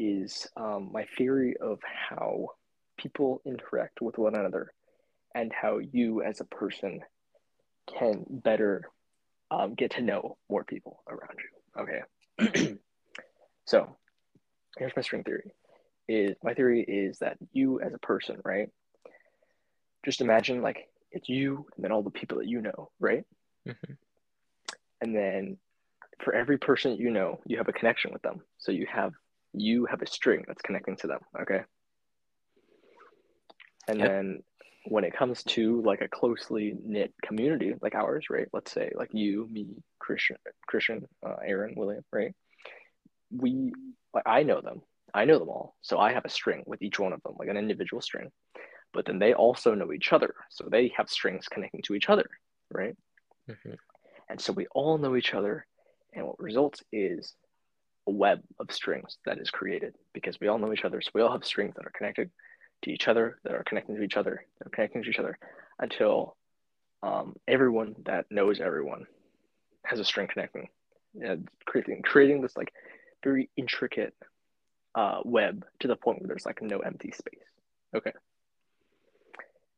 [0.01, 2.49] is um, my theory of how
[2.97, 4.73] people interact with one another
[5.35, 7.01] and how you as a person
[7.99, 8.89] can better
[9.51, 11.83] um, get to know more people around you.
[12.49, 12.79] Okay.
[13.67, 13.97] so
[14.79, 15.53] here's my string theory.
[16.09, 18.71] Is my theory is that you as a person, right?
[20.05, 23.25] Just imagine like it's you and then all the people that you know, right?
[23.69, 23.97] Mhm.
[25.03, 25.59] and then
[26.25, 29.13] for every person you know you have a connection with them so you have
[29.53, 31.63] you have a string that's connecting to them okay
[33.89, 34.09] and Yep.
[34.09, 34.43] then
[34.87, 39.11] when it comes to like a closely knit community like ours right let's say like
[39.13, 39.67] you me
[39.99, 40.37] christian
[40.67, 42.35] christian uh, aaron william right
[43.31, 43.73] we
[44.15, 44.81] like i know them
[45.15, 47.49] i know them all so i have a string with each one of them like
[47.49, 48.31] an individual string
[48.93, 52.29] but then they also know each other so they have strings connecting to each other
[52.71, 52.97] right
[53.49, 53.77] Mhm.
[54.29, 55.67] and so we all know each other.
[56.15, 57.35] And what results is
[58.07, 61.01] a web of strings that is created because we all know each other.
[61.01, 62.31] So we all have strings that are connected
[62.83, 65.39] to each other, that are connecting to each other, that are connecting to each other
[65.79, 66.37] until
[67.03, 69.07] um, everyone that knows everyone
[69.85, 70.69] has a string connecting,
[71.21, 72.73] and creating, creating this like
[73.23, 74.15] very intricate
[74.95, 77.41] uh, web to the point where there's like no empty space.
[77.95, 78.13] Okay.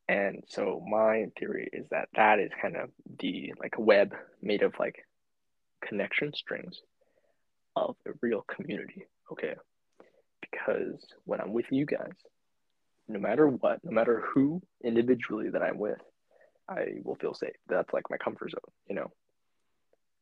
[0.08, 4.74] And so my theory is that that is kind of the like web made of
[4.78, 5.06] like
[5.84, 6.82] connection strings
[7.76, 9.06] of a real community.
[9.30, 9.54] Okay.
[10.40, 12.12] Because when I'm with you guys,
[13.08, 16.00] no matter what, no matter who individually that I'm with,
[16.68, 17.56] I will feel safe.
[17.68, 19.10] That's like my comfort zone, you know?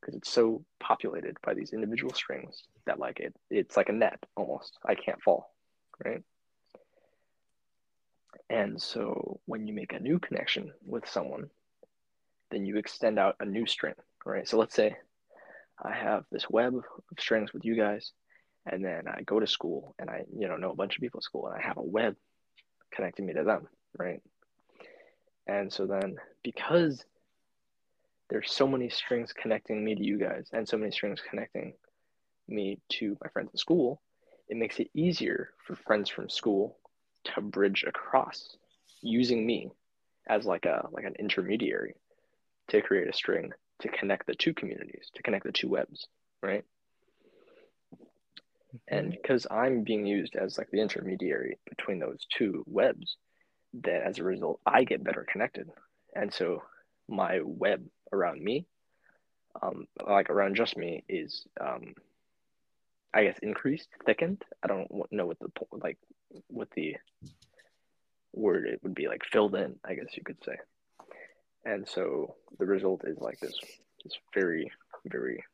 [0.00, 4.18] Because it's so populated by these individual strings that like it it's like a net
[4.36, 4.78] almost.
[4.84, 5.52] I can't fall,
[6.04, 6.22] right?
[8.48, 11.50] And so when you make a new connection with someone,
[12.50, 14.48] then you extend out a new string, right?
[14.48, 14.96] So let's say
[15.82, 16.84] I have this web of
[17.18, 18.12] strings with you guys,
[18.66, 21.18] and then I go to school and I, you know, know a bunch of people
[21.18, 22.16] at school, and I have a web
[22.92, 23.66] connecting me to them,
[23.98, 24.20] right?
[25.46, 27.04] And so then because
[28.28, 31.74] there's so many strings connecting me to you guys and so many strings connecting
[32.46, 34.00] me to my friends in school,
[34.48, 36.76] it makes it easier for friends from school
[37.24, 38.56] to bridge across
[39.02, 39.70] using me
[40.28, 41.94] as like a like an intermediary
[42.68, 46.06] to create a string to connect the two communities, to connect the two webs,
[46.42, 46.64] right?
[48.88, 53.16] And because I'm being used as like the intermediary between those two webs,
[53.72, 55.68] then as a result, I get better connected.
[56.14, 56.62] And so
[57.08, 58.66] my web around me,
[59.60, 61.94] um, like around just me, is, um,
[63.12, 64.44] I guess, increased, thickened.
[64.62, 65.98] I don't know what the like
[66.46, 66.96] what the
[68.32, 69.76] word it would be like filled in.
[69.84, 70.56] I guess you could say.
[71.64, 73.58] And so the result is like this,
[74.04, 74.70] this very,
[75.06, 75.44] very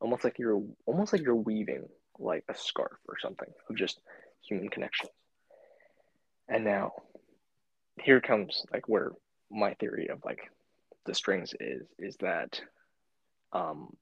[0.00, 4.00] almost like you're almost like you're weaving like a scarf or something of just
[4.46, 5.10] human connections.
[6.48, 6.92] And now
[8.00, 9.12] here comes like where
[9.50, 10.50] my theory of like
[11.06, 12.60] the strings is is that
[13.52, 13.96] um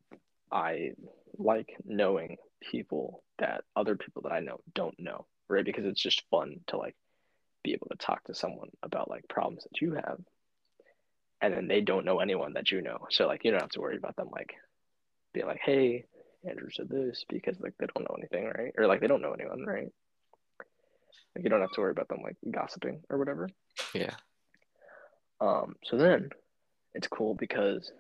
[0.50, 0.92] I
[1.38, 5.64] like knowing people that other people that I know don't know, right?
[5.64, 6.96] Because it's just fun to like
[7.62, 10.18] be able to talk to someone about like problems that you have.
[11.42, 13.07] And then they don't know anyone that you know.
[13.11, 14.55] So like you don't have to worry about them like
[15.33, 16.05] being like, hey,
[16.49, 18.73] Andrew said this because like they don't know anything, right?
[18.77, 19.92] Or like they don't know anyone, right?
[21.35, 23.49] Like you don't have to worry about them like gossiping or whatever.
[23.94, 24.14] Yeah.
[25.40, 26.31] Um, so then
[26.94, 27.92] it's cool because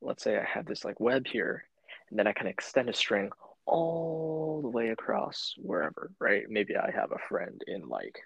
[0.00, 1.64] let's say I have this like web here,
[2.10, 3.30] and then I can extend a string
[3.68, 6.44] all the way across wherever, right?
[6.48, 8.18] Maybe I have a friend in like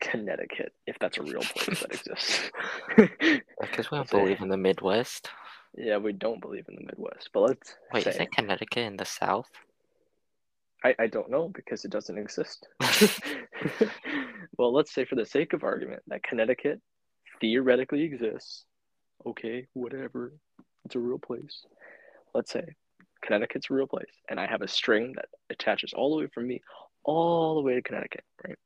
[0.00, 2.50] Connecticut, if that's a real place that exists.
[3.60, 5.30] Because we don't say- believe in the Midwest.
[5.76, 8.96] yeah, we don't believe in the Midwest, but let's Wait, say is that Connecticut in
[8.96, 9.50] the South?
[10.84, 12.68] I, I don't know because it doesn't exist.
[14.58, 16.80] well, let's say for the sake of argument that Connecticut
[17.40, 18.64] theoretically exists.
[19.26, 20.34] Okay, whatever.
[20.84, 21.64] It's a real place.
[22.34, 22.64] Let's say
[23.24, 26.46] Connecticut's a real place, and I have a string that attaches all the way from
[26.46, 26.60] me
[27.04, 28.58] all the way to Connecticut, right?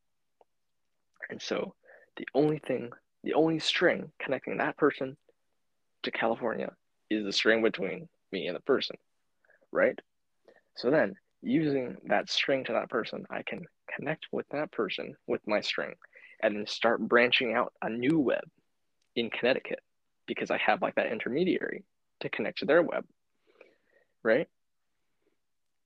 [1.31, 1.75] And so
[2.17, 2.91] the only thing,
[3.25, 5.17] the only string connecting that person
[6.05, 6.73] to California
[7.11, 8.97] is the string between me and the person,
[9.73, 9.99] right?
[10.77, 15.41] So then using that string to that person, I can connect with that person with
[15.47, 15.95] my string
[16.43, 18.45] and then start branching out a new web
[19.17, 19.81] in Connecticut
[20.27, 21.85] because I have like that intermediary
[22.21, 23.05] to connect to their web,
[24.23, 24.49] right?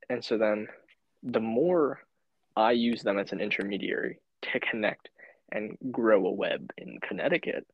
[0.08, 0.68] And so then
[1.22, 2.00] the more
[2.56, 5.08] I use them as an intermediary to connect
[5.50, 7.66] and grow a web in Connecticut,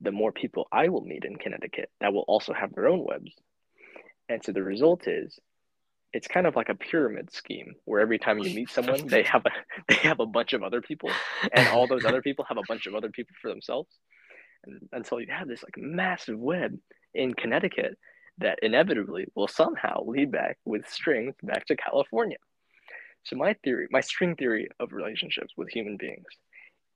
[0.00, 3.32] the more people I will meet in Connecticut that will also have their own webs.
[4.28, 5.38] And so the result is
[6.12, 9.44] it's kind of like a pyramid scheme where every time you meet someone they have
[9.44, 9.50] a
[9.88, 11.10] they have a bunch of other people
[11.52, 13.90] and all those other people have a bunch of other people for themselves
[14.64, 16.76] and until you have this like massive web
[17.14, 17.98] in Connecticut
[18.38, 22.38] that inevitably will somehow lead back with strings back to California.
[23.24, 26.26] So my theory, my string theory of relationships with human beings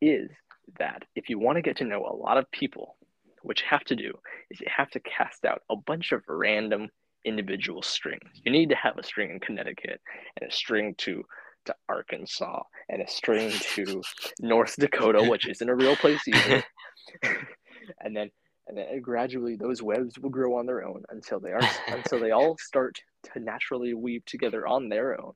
[0.00, 0.30] is
[0.78, 2.96] that if you want to get to know a lot of people,
[3.42, 4.12] what you have to do
[4.50, 6.88] is you have to cast out a bunch of random
[7.24, 8.30] individual strings.
[8.44, 10.00] You need to have a string in Connecticut
[10.40, 11.24] and a string to
[11.64, 14.02] to Arkansas and a string to
[14.40, 16.64] North Dakota, which isn't a real place either.
[18.00, 18.30] and then
[18.72, 22.30] and then gradually those webs will grow on their own until they are until they
[22.30, 22.96] all start
[23.34, 25.32] to naturally weave together on their own.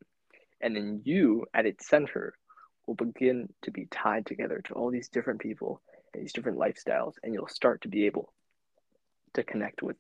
[0.63, 2.33] And then you at its center
[2.87, 5.83] will begin to be tied together to all these different people
[6.15, 8.33] and these different lifestyles, and you'll start to be able
[9.35, 9.97] to connect with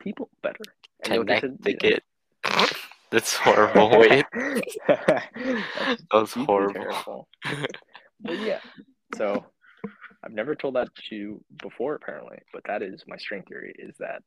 [0.00, 0.64] people better.
[1.04, 2.02] And you'll get Connect to- to get.
[3.10, 3.90] That's horrible.
[3.90, 7.28] Wait, That's that was horrible.
[8.20, 8.60] but yeah,
[9.16, 9.44] so
[10.22, 13.96] I've never told that to you before, apparently, but that is my string theory: is
[13.98, 14.22] that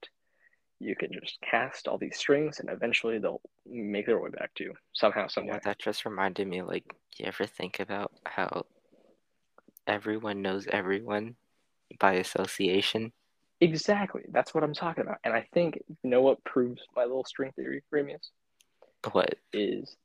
[0.79, 4.63] you can just cast all these strings, and eventually they'll make their way back to
[4.63, 5.53] you somehow, some way.
[5.53, 6.61] Yeah, that just reminded me.
[6.61, 8.65] Like, do you ever think about how
[9.87, 11.35] everyone knows everyone
[11.99, 13.11] by association?
[13.61, 14.23] Exactly.
[14.29, 15.19] That's what I'm talking about.
[15.23, 18.29] And I think you know what proves my little string theory, Reimius,
[19.11, 19.35] What?
[19.53, 19.95] is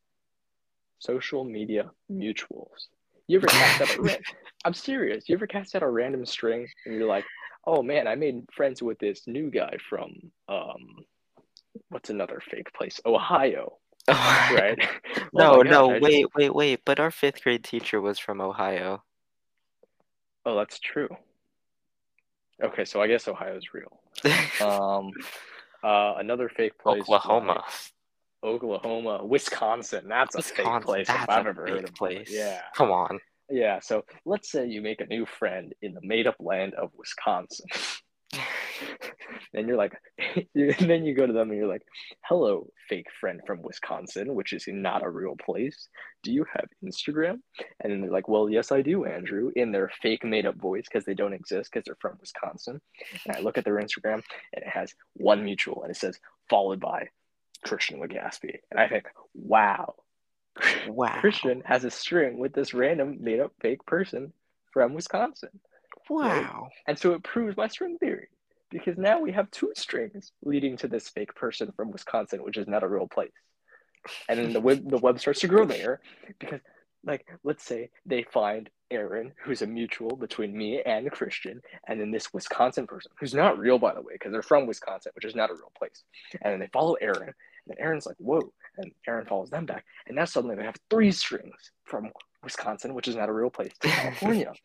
[1.01, 2.87] social media mutuals.
[3.28, 4.18] You ever cast out a
[4.64, 5.28] I'm serious.
[5.28, 7.24] You ever cast out a random string and you're like,
[7.66, 10.10] oh man, I made friends with this new guy from
[10.48, 11.04] um
[11.90, 13.00] what's another fake place?
[13.06, 13.76] Ohio.
[14.08, 14.78] Right?
[15.34, 16.80] no, Oh no, I just- wait, wait, wait.
[16.86, 19.04] But our fifth grade teacher was from Ohio.
[20.46, 21.08] Oh, that's true.
[22.62, 24.00] Okay, so I guess Ohio's real.
[24.66, 25.10] Um
[25.84, 27.02] uh another fake place.
[27.02, 27.52] Oklahoma.
[27.52, 27.64] like
[28.44, 30.07] Oklahoma, Wisconsin.
[30.09, 32.29] That's a fake place that's if I've a ever heard of place.
[32.31, 32.61] Yeah.
[32.74, 33.18] Come on.
[33.51, 33.81] Yeah.
[33.81, 37.66] So let's say you make a new friend in the made up land of Wisconsin.
[39.55, 39.94] and you're like,
[40.55, 41.83] and then you go to them and you're like,
[42.24, 45.88] hello, fake friend from Wisconsin, which is not a real place.
[46.22, 47.38] Do you have Instagram?
[47.81, 50.85] And then they're like, well, yes, I do, Andrew, in their fake made up voice
[50.90, 52.81] because they don't exist because they're from Wisconsin.
[53.27, 56.81] And I look at their Instagram and it has one mutual and it says, followed
[56.81, 57.08] by
[57.65, 58.59] Christian Legaspi.
[58.71, 59.94] And I think, wow,
[60.88, 61.21] Wow.
[61.21, 64.33] Christian has a string with this random made up fake person
[64.73, 65.50] from Wisconsin.
[66.11, 66.69] Wow.
[66.87, 68.29] And so it proves my string theory
[68.71, 72.67] because now we have two strings leading to this fake person from Wisconsin, which is
[72.67, 73.31] not a real place.
[74.29, 76.00] And then the web the web starts to grow there
[76.38, 76.61] because
[77.05, 82.11] like let's say they find Aaron, who's a mutual between me and Christian, and then
[82.11, 85.35] this Wisconsin person, who's not real by the way, because they're from Wisconsin, which is
[85.35, 86.05] not a real place.
[86.42, 87.35] And then they follow Aaron, and
[87.67, 89.85] then Aaron's like, whoa, and Aaron follows them back.
[90.07, 92.11] And now suddenly they have three strings from
[92.42, 94.53] Wisconsin, which is not a real place, to California.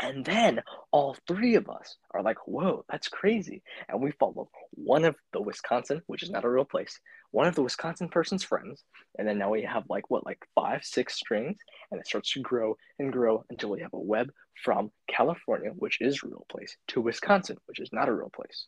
[0.00, 3.62] And then all three of us are like, whoa, that's crazy.
[3.88, 6.98] And we follow one of the Wisconsin, which is not a real place,
[7.34, 8.84] one of the Wisconsin person's friends,
[9.18, 11.58] and then now we have like what, like five, six strings,
[11.90, 14.30] and it starts to grow and grow until we have a web
[14.62, 18.66] from California, which is a real place, to Wisconsin, which is not a real place.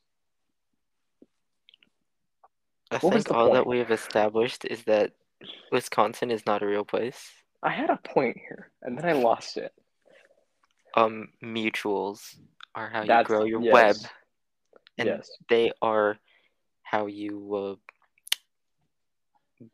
[2.91, 5.13] I What think all that we have established is that
[5.71, 7.31] Wisconsin is not a real place.
[7.63, 9.73] I had a point here, and then I lost it.
[10.97, 12.37] Um, mutuals
[12.75, 13.97] are how you grow your yes, web,
[14.99, 16.19] and yes, they are
[16.83, 17.86] how you uh,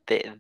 [0.07, 0.33] they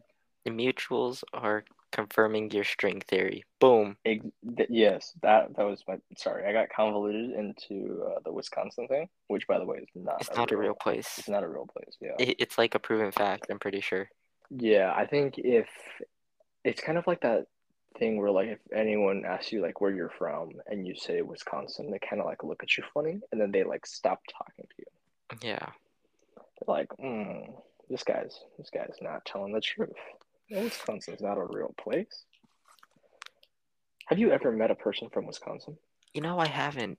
[0.45, 3.45] the mutuals are confirming your string theory.
[3.61, 3.97] Boom.
[4.05, 4.27] ex-
[4.57, 5.13] th- yes.
[5.23, 5.99] That that was my.
[6.17, 10.21] Sorry, I got convoluted into uh, the Wisconsin thing, which, by the way, is not.
[10.21, 11.19] It's not a real place.
[11.19, 11.97] It's not a real place.
[12.01, 12.17] Yeah.
[12.19, 13.47] It, it's like a proven fact.
[13.51, 14.09] I'm pretty sure.
[14.51, 15.69] Yeah, I think if
[16.65, 17.47] it's kind of like that
[17.99, 21.91] thing where like if anyone asks you like where you're from and you say Wisconsin,
[21.91, 24.75] they kind of like look at you funny and then they like stop talking to
[24.79, 25.51] you.
[25.51, 25.67] Yeah.
[26.37, 27.53] They're like, mm,
[27.93, 29.93] this guy's this guy's not telling the truth.
[30.51, 32.25] Wisconsin's not a real place.
[34.07, 35.77] Have you ever met a person from Wisconsin?
[36.15, 36.99] You know, I haven't.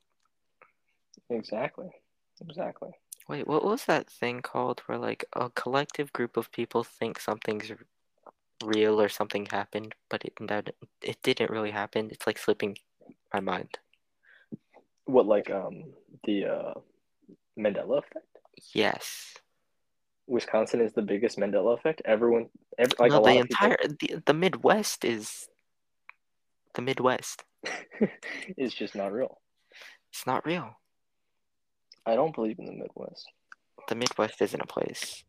[1.29, 1.89] Exactly.
[2.47, 2.91] Exactly.
[3.27, 7.71] Wait, what was that thing called where like a collective group of people think something's
[8.63, 12.09] real or something happened, but it that it didn't really happen.
[12.11, 12.77] It's like slipping
[13.33, 13.79] my mind.
[15.05, 15.85] What like um
[16.23, 16.73] the uh
[17.57, 18.27] Mandela effect?
[18.73, 19.32] Yes.
[20.27, 22.01] Wisconsin is the biggest Mandela effect.
[22.05, 25.47] Everyone, every, like no, a the of people, entire the, the Midwest is
[26.75, 27.43] the Midwest.
[28.57, 29.39] is just not real.
[30.11, 30.75] It's not real.
[32.05, 33.29] I don't believe in the Midwest.
[33.87, 35.23] The Midwest isn't a place.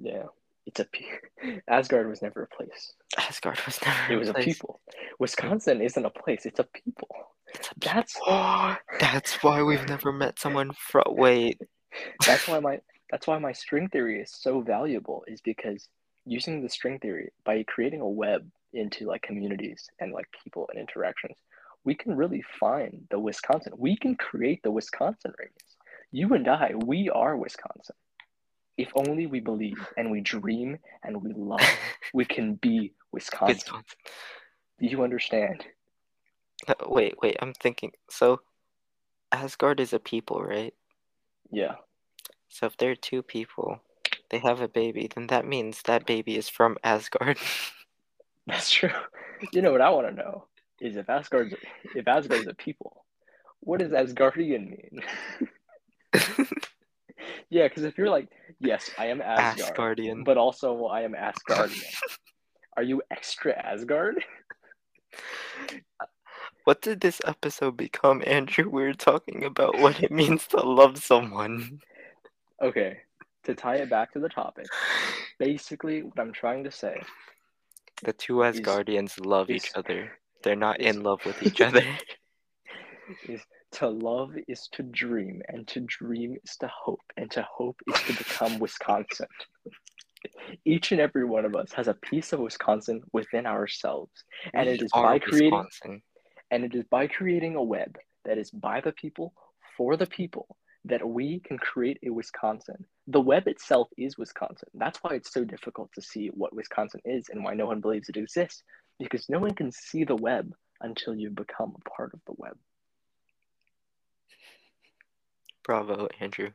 [0.00, 0.24] Yeah,
[0.66, 2.92] it's a pe- Asgard was never a place.
[3.18, 4.44] Asgard was never It was a place.
[4.44, 4.80] people.
[5.18, 6.46] Wisconsin isn't a place.
[6.46, 7.08] It's a people.
[7.54, 8.18] It's a That's
[9.00, 11.04] That's why we've never met someone from.
[11.08, 11.60] Wait,
[12.26, 12.80] that's why my
[13.10, 15.24] that's why my string theory is so valuable.
[15.26, 15.88] Is because
[16.24, 20.78] using the string theory by creating a web into like communities and like people and
[20.80, 21.36] interactions,
[21.84, 23.72] we can really find the Wisconsin.
[23.76, 25.76] We can create the Wisconsin radius.
[26.12, 27.96] You and I, we are Wisconsin.
[28.76, 31.60] If only we believe and we dream and we love,
[32.14, 33.56] we can be Wisconsin.
[33.56, 33.98] Wisconsin.
[34.80, 35.64] Do you understand?
[36.66, 37.36] Uh, Wait, wait.
[37.40, 37.92] I'm thinking.
[38.10, 38.40] So,
[39.32, 40.74] Asgard is a people, right?
[41.50, 41.76] Yeah.
[42.50, 43.80] So if there are two people,
[44.30, 47.38] they have a baby, then that means that baby is from Asgard.
[48.46, 48.90] That's true.
[49.52, 50.44] You know what I want to know
[50.80, 51.54] is if Asgard's
[51.94, 53.04] if Asgard's a people,
[53.60, 55.00] what does Asgardian mean?
[57.50, 58.28] yeah, because if you're like,
[58.58, 60.24] yes, I am Asgard, Asgardian.
[60.24, 61.94] but also I am Asgardian.
[62.76, 64.24] Are you extra Asgard?
[66.64, 68.68] What did this episode become, Andrew?
[68.68, 71.80] We were talking about what it means to love someone.
[72.62, 72.98] Okay,
[73.44, 74.66] to tie it back to the topic,
[75.38, 77.00] basically what I'm trying to say
[78.04, 80.12] The two Is- Asgardians love each other.
[80.42, 81.82] They're not is- in love with each other.
[83.28, 83.40] is
[83.72, 88.00] to love is to dream, and to dream is to hope, and to hope is
[88.02, 89.26] to become Wisconsin.
[90.64, 94.12] Each and every one of us has a piece of Wisconsin within ourselves,
[94.52, 96.02] and We it is by creating Wisconsin.
[96.50, 99.32] and it is by creating a web that is by the people
[99.76, 100.46] for the people
[100.84, 102.84] that we can create a Wisconsin.
[103.06, 104.68] The web itself is Wisconsin.
[104.74, 108.08] That's why it's so difficult to see what Wisconsin is and why no one believes
[108.08, 108.62] it exists
[108.98, 112.56] because no one can see the web until you become a part of the web.
[115.64, 116.50] Bravo, Andrew.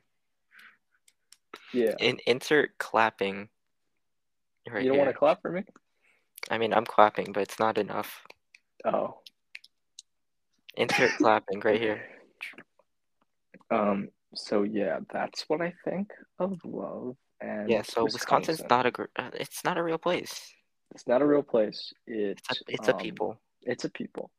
[1.73, 1.93] Yeah.
[1.99, 3.49] In insert clapping.
[4.69, 5.05] Right you don't here.
[5.05, 5.63] want to clap for me?
[6.49, 8.23] I mean, I'm clapping, but it's not enough.
[8.84, 9.19] Oh.
[10.76, 12.01] Insert clapping right here.
[13.71, 18.92] Um so yeah, that's what I think of love and Yeah, so Wisconsin's not a
[18.92, 20.54] gr- uh, it's not a real place.
[20.94, 21.94] it's not a real place.
[22.08, 23.40] It, It's a, it's a um, people.
[23.64, 24.32] It's a people.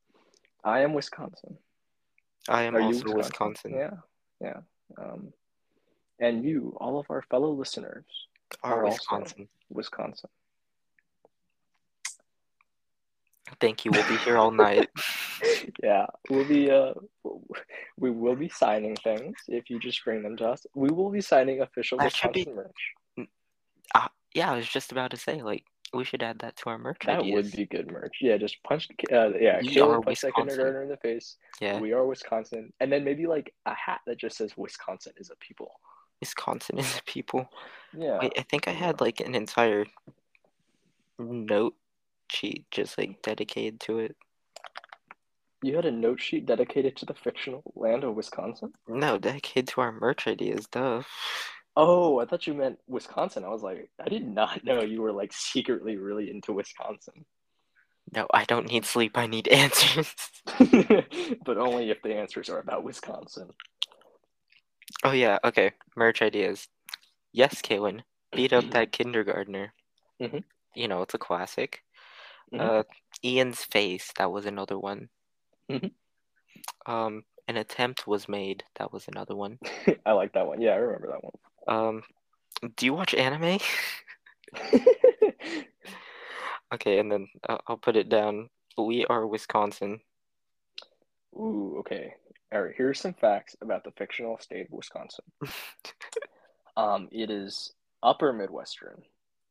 [0.65, 1.59] I am Wisconsin.
[2.49, 3.73] I am Are also Wisconsin.
[3.75, 3.91] Yeah,
[4.41, 4.61] yeah.
[4.99, 5.33] Um,
[6.21, 8.05] and you, all of our fellow listeners,
[8.63, 9.49] Are are also- Wisconsin.
[9.69, 10.31] Wisconsin.
[13.61, 13.91] Thank you.
[13.93, 14.89] We'll be here all night.
[15.83, 16.95] yeah, we'll be uh,
[17.99, 20.66] we will be signing things if you just bring them to us.
[20.74, 22.57] We will be signing official That should be- Wisconsin
[23.16, 23.29] merch.
[24.35, 25.64] Yeah, I was just about to say, like,
[25.95, 27.35] we should add that to our merch That ideas.
[27.47, 28.16] would be good merch.
[28.20, 28.87] Yeah, just punch.
[29.11, 30.49] Uh, yeah, We Caleb are punch that Wisconsin.
[30.49, 31.37] kindergartner in the face.
[31.59, 35.31] Yeah, We are Wisconsin, and then maybe like a hat that just says Wisconsin is
[35.31, 35.70] a people.
[36.20, 37.49] Wisconsin is a people.
[37.97, 38.18] Yeah.
[38.20, 39.87] Wait, I think I had like an entire
[41.18, 41.74] note
[42.31, 44.16] sheet just like dedicated to it.
[45.67, 48.73] You had a note sheet dedicated to the fictional land of Wisconsin.
[48.87, 51.03] No, dedicated to our merch ideas, duh.
[51.77, 53.43] Oh, I thought you meant Wisconsin.
[53.45, 57.25] I was like, I did not know you were like secretly really into Wisconsin.
[58.14, 59.19] No, I don't need sleep.
[59.19, 60.14] I need answers.
[61.45, 63.49] but only if the answers are about Wisconsin.
[65.03, 65.39] oh yeah.
[65.43, 65.73] Okay.
[65.97, 66.69] Merch ideas.
[67.33, 68.03] Yes, Kaylin.
[68.31, 69.75] Beat up that kindergartner.
[70.23, 70.45] Mhm.
[70.77, 71.83] You know, it's a classic.
[72.55, 72.61] Mhm.
[72.61, 72.83] Uh,
[73.25, 74.12] Ian's face.
[74.17, 75.09] That was another one.
[75.71, 75.93] Mhm.
[76.87, 78.64] Um, an attempt was made.
[78.77, 79.59] That was another one.
[80.07, 80.61] I like that one.
[80.61, 81.33] Yeah, I remember that one.
[81.69, 82.03] Um,
[82.77, 83.59] do you watch anime?
[86.75, 88.49] okay, and then uh, I'll put it down.
[88.79, 90.01] We are Wisconsin.
[91.35, 92.14] Ooh, okay.
[92.53, 95.25] All right, here's some facts about the fictional state of Wisconsin.
[96.77, 99.03] Um, it is upper Midwestern,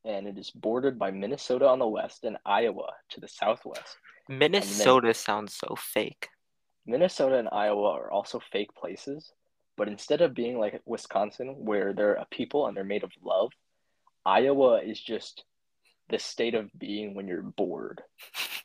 [0.05, 3.97] and it is bordered by Minnesota on the west and Iowa to the southwest.
[4.28, 6.30] Minnesota sounds so fake.
[6.86, 9.32] Minnesota and Iowa are also fake places,
[9.76, 13.51] but instead of being like Wisconsin, where they're a people and they're made of love,
[14.26, 15.43] Iowa is just
[16.09, 18.01] the state of being when you're bored.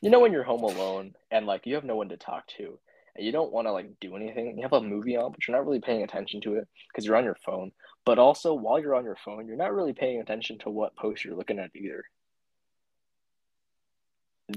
[0.01, 2.79] You know, when you're home alone and like you have no one to talk to,
[3.15, 4.55] and you don't want to like do anything.
[4.57, 7.17] You have a movie on, but you're not really paying attention to it because you're
[7.17, 7.71] on your phone.
[8.05, 11.23] But also, while you're on your phone, you're not really paying attention to what post
[11.23, 12.03] you're looking at either.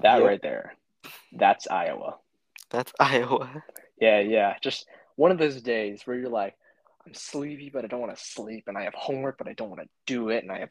[0.03, 0.77] That right there,
[1.33, 2.17] that's Iowa.
[2.71, 3.63] That's Iowa.
[4.01, 4.55] Yeah, yeah.
[4.63, 4.87] Just
[5.17, 6.55] one of those days where you're like,
[7.07, 9.69] I'm sleepy, but I don't want to sleep, and I have homework, but I don't
[9.69, 10.71] want to do it, and I have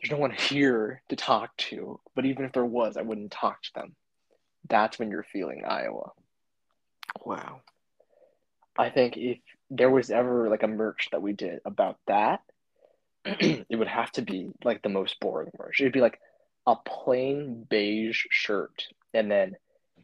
[0.00, 2.00] there's no one here to talk to.
[2.14, 3.94] But even if there was, I wouldn't talk to them.
[4.68, 6.10] That's when you're feeling Iowa.
[7.24, 7.60] Wow.
[8.76, 9.38] I think if
[9.70, 12.40] there was ever like a merch that we did about that,
[13.24, 15.80] it would have to be like the most boring merch.
[15.80, 16.20] It'd be like
[16.66, 18.84] a plain beige shirt,
[19.14, 19.56] and then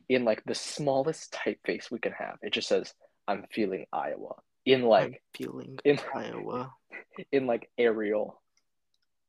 [0.09, 2.95] in like the smallest typeface we can have, it just says,
[3.29, 6.73] "I'm feeling Iowa." In I'm like feeling in Iowa.
[7.33, 8.41] in like Arial,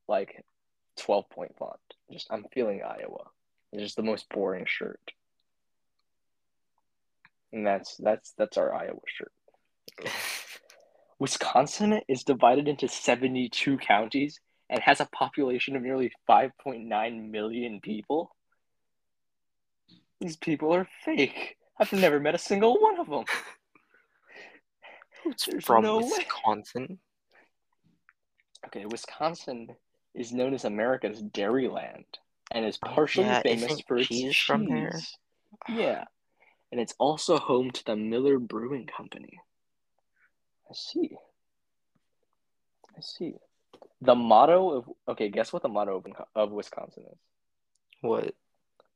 [0.07, 0.45] like
[0.97, 1.79] twelve point font.
[2.11, 3.25] Just I'm feeling Iowa.
[3.71, 4.99] It's just the most boring shirt.
[7.51, 9.31] And that's that's that's our Iowa shirt.
[11.19, 14.39] Wisconsin is divided into 72 counties
[14.71, 18.35] and has a population of nearly 5.9 million people.
[20.21, 21.57] These people are fake.
[21.79, 23.25] I've never met a single one of them.
[25.23, 26.11] Who's There's from no way.
[26.15, 26.99] Wisconsin?
[28.67, 29.69] Okay, Wisconsin
[30.13, 32.05] is known as America's Dairyland
[32.51, 34.37] and is partially yeah, famous for its cheese cheese.
[34.37, 34.99] from there?
[35.67, 36.03] Yeah.
[36.71, 39.39] And it's also home to the Miller Brewing Company.
[40.69, 41.17] I see.
[42.95, 43.33] I see.
[44.01, 46.05] The motto of okay, guess what the motto of,
[46.35, 47.17] of Wisconsin is?
[48.01, 48.25] What?
[48.25, 48.35] It's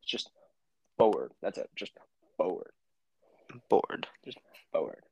[0.06, 0.30] just
[0.98, 1.32] forward.
[1.42, 1.70] That's it.
[1.76, 1.94] Just
[2.38, 2.72] forward.
[3.70, 4.08] Bored.
[4.24, 4.40] Just
[4.72, 5.04] forward.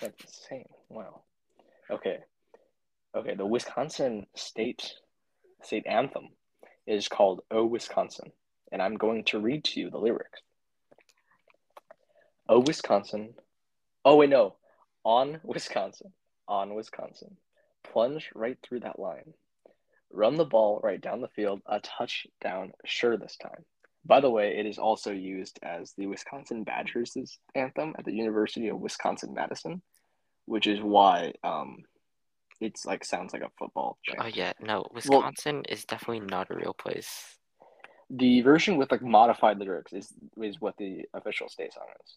[0.00, 0.68] That's insane.
[0.88, 1.22] Wow.
[1.90, 2.18] Okay.
[3.14, 4.92] Okay, the Wisconsin state
[5.62, 6.28] state anthem
[6.86, 8.30] is called Oh Wisconsin,
[8.70, 10.40] and I'm going to read to you the lyrics.
[12.48, 13.34] Oh Wisconsin.
[14.04, 14.56] Oh wait, no.
[15.04, 16.12] On Wisconsin.
[16.46, 17.36] On Wisconsin.
[17.82, 19.32] Plunge right through that line.
[20.12, 23.64] Run the ball right down the field, a touchdown sure this time.
[24.06, 28.68] By the way, it is also used as the Wisconsin Badgers' anthem at the University
[28.68, 29.82] of Wisconsin Madison,
[30.44, 31.78] which is why um,
[32.60, 33.98] it's like sounds like a football.
[34.20, 37.36] Oh yeah, no, Wisconsin is definitely not a real place.
[38.08, 42.14] The version with like modified lyrics is is what the official state song is,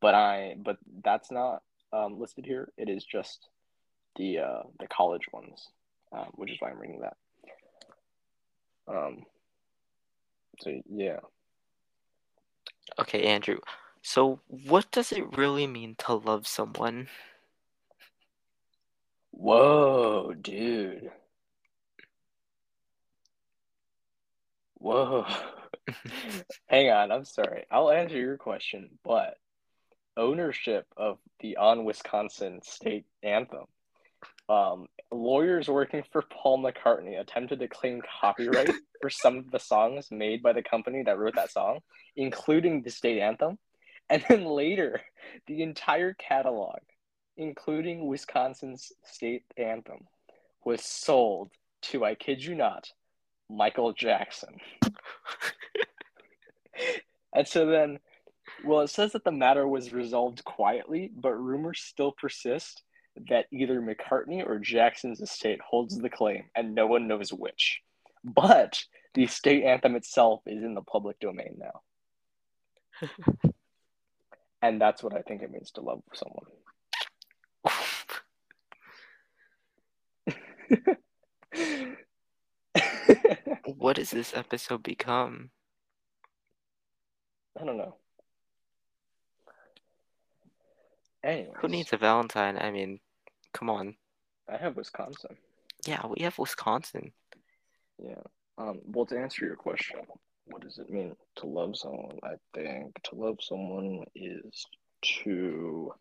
[0.00, 1.62] but I but that's not
[1.92, 2.72] um, listed here.
[2.76, 3.48] It is just
[4.16, 5.68] the uh, the college ones,
[6.12, 7.16] um, which is why I'm reading that.
[8.88, 9.22] Um.
[10.60, 11.20] So yeah.
[12.98, 13.58] Okay, Andrew.
[14.02, 17.08] So what does it really mean to love someone?
[19.30, 21.10] Whoa, dude.
[24.74, 25.26] Whoa.
[26.66, 27.64] Hang on, I'm sorry.
[27.70, 29.36] I'll answer your question, but
[30.16, 33.66] ownership of the On Wisconsin state anthem.
[34.48, 40.10] Um, lawyers working for Paul McCartney attempted to claim copyright for some of the songs
[40.10, 41.80] made by the company that wrote that song,
[42.16, 43.58] including the state anthem.
[44.10, 45.02] And then later,
[45.46, 46.78] the entire catalog,
[47.36, 50.06] including Wisconsin's state anthem,
[50.64, 51.50] was sold
[51.82, 52.90] to, I kid you not,
[53.50, 54.56] Michael Jackson.
[57.34, 57.98] and so then,
[58.64, 62.82] well, it says that the matter was resolved quietly, but rumors still persist
[63.28, 67.80] that either McCartney or Jackson's estate holds the claim, and no one knows which.
[68.24, 68.82] But
[69.14, 71.80] the state anthem itself is in the public domain now.
[74.62, 76.44] and that's what I think it means to love someone.
[83.76, 85.50] What does this episode become?
[87.60, 87.96] I don't know.
[91.22, 92.58] Anyways, Who needs a Valentine?
[92.58, 93.00] I mean,
[93.52, 93.96] come on.
[94.48, 95.36] I have Wisconsin.
[95.86, 97.12] Yeah, we have Wisconsin.
[98.02, 98.22] Yeah.
[98.56, 98.80] Um.
[98.86, 100.00] Well, to answer your question,
[100.46, 102.18] what does it mean to love someone?
[102.22, 104.66] I think to love someone is
[105.22, 105.92] to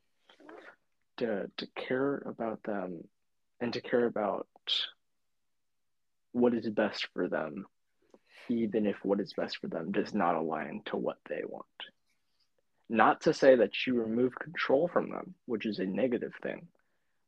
[1.18, 3.04] to to care about them
[3.60, 4.48] and to care about
[6.32, 7.66] what is best for them,
[8.50, 11.66] even if what is best for them does not align to what they want.
[12.90, 16.68] Not to say that you remove control from them, which is a negative thing,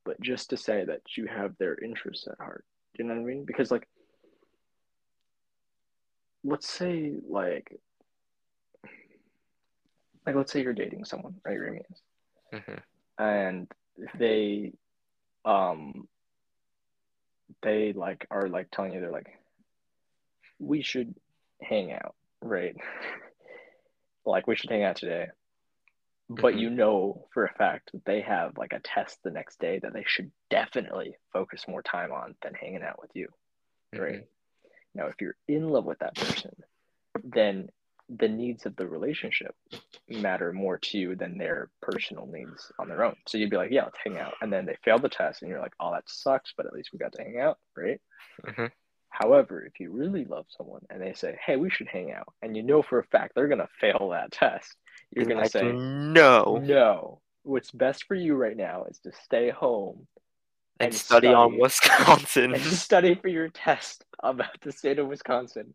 [0.06, 2.66] but just to say that you have their interests at heart.
[2.96, 3.46] Do you know what I mean?
[3.46, 3.88] Because like
[6.44, 7.80] let's say like
[10.26, 12.02] like let's say you're dating someone, right, Reimius?
[12.54, 13.68] hmm And
[14.18, 14.74] they
[15.46, 16.08] um
[17.62, 19.40] they like are like telling you they're like
[20.60, 21.16] we should
[21.62, 22.76] hang out, right?
[24.26, 25.28] like we should hang out today.
[26.30, 26.60] But Mhm.
[26.60, 29.94] you know for a fact that they have like a test the next day that
[29.94, 33.28] they should definitely focus more time on than hanging out with you.
[33.94, 34.24] right?
[34.96, 36.56] Now, if you're in love with that person,
[37.24, 37.70] then
[38.10, 39.56] the needs of the relationship
[40.08, 43.16] matter more to you than their personal needs on their own.
[43.28, 44.34] So you'd be like, yeah, let's hang out.
[44.42, 46.92] And then they fail the test, and you're like, oh, that sucks, but at least
[46.94, 48.02] we got to hang out, right?
[48.46, 48.66] hmm
[49.10, 52.56] However, if you really love someone and they say, hey, we should hang out, and
[52.56, 54.76] you know for a fact they're going to fail that test,
[55.16, 59.50] you're going to say, no, no, what's best for you right now is to stay
[59.50, 60.08] home
[60.80, 61.58] and, and study, on.
[61.60, 62.54] Wisconsin.
[62.54, 65.74] and study for your test about the state of Wisconsin,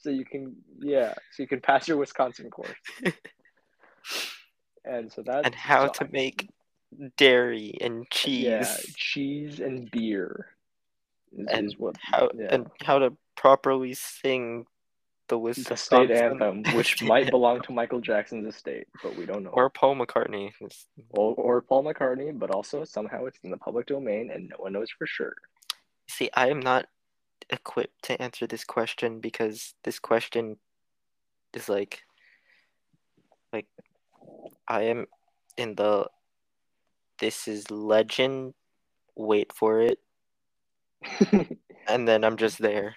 [0.00, 2.68] so you can yeah, so you can pass your Wisconsin course.
[4.84, 6.48] and so that's and how so to I- make
[7.16, 8.44] dairy and cheese.
[8.44, 10.46] yeah cheese and beer
[11.36, 12.48] is, And is what how yeah.
[12.50, 14.66] and how to properly sing
[15.30, 19.50] the the state anthem, which might belong to Michael Jackson's estate, but we don't know.
[19.50, 20.50] or Paul McCartney.
[21.10, 24.72] Or, or Paul McCartney, but also somehow it's in the public domain and no one
[24.72, 25.34] knows for sure.
[26.08, 26.86] See, I am not
[27.48, 30.56] equipped to answer this question because this question
[31.54, 32.02] is like
[33.52, 33.66] like
[34.68, 35.06] I am
[35.56, 36.08] in the
[37.18, 38.54] this is legend
[39.16, 39.98] wait for it
[41.88, 42.96] and then I'm just there.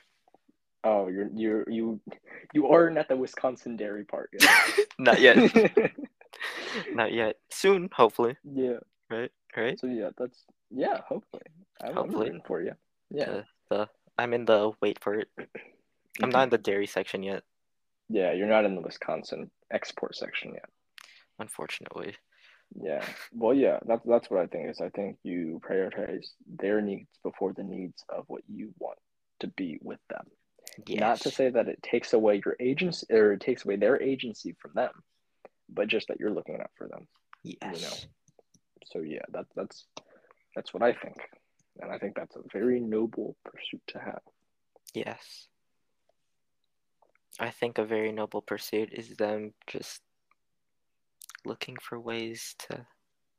[0.83, 1.99] Oh, you're you're you
[2.53, 4.31] you aren't at the Wisconsin dairy park
[4.99, 5.37] Not yet.
[5.55, 5.91] yet.
[6.93, 7.37] Not yet.
[7.51, 8.37] Soon, hopefully.
[8.43, 8.77] yeah.
[9.09, 9.31] Right?
[9.55, 9.79] Right?
[9.79, 11.01] So yeah, that's yeah.
[11.07, 11.43] Hopefully,
[11.83, 12.29] I'm, Hopefully.
[12.29, 12.73] I'm for you.
[13.11, 15.27] Yeah, The, the I'm in the wait for it.
[16.21, 17.43] I'm not in the dairy section yet,
[18.09, 18.33] yeah.
[18.33, 20.69] You're not in the Wisconsin export section yet.
[21.39, 22.15] unfortunately.
[22.81, 23.05] Yeah.
[23.31, 23.79] Well, yeah.
[23.85, 24.81] That's that's what I think is.
[24.81, 28.97] I think you prioritize their needs before the needs of what you want
[29.41, 30.25] to be with them.
[30.87, 30.99] Yes.
[30.99, 34.55] Not to say that it takes away your agency or it takes away their agency
[34.59, 34.91] from them,
[35.69, 37.07] but just that you're looking out for them.
[37.43, 38.07] yes.
[38.85, 39.85] So yeah, that that's
[40.55, 41.17] that's what I think,
[41.79, 44.21] and I think that's a very noble pursuit to have.
[44.93, 45.47] Yes.
[47.39, 50.01] I think a very noble pursuit is them just
[51.45, 52.85] looking for ways to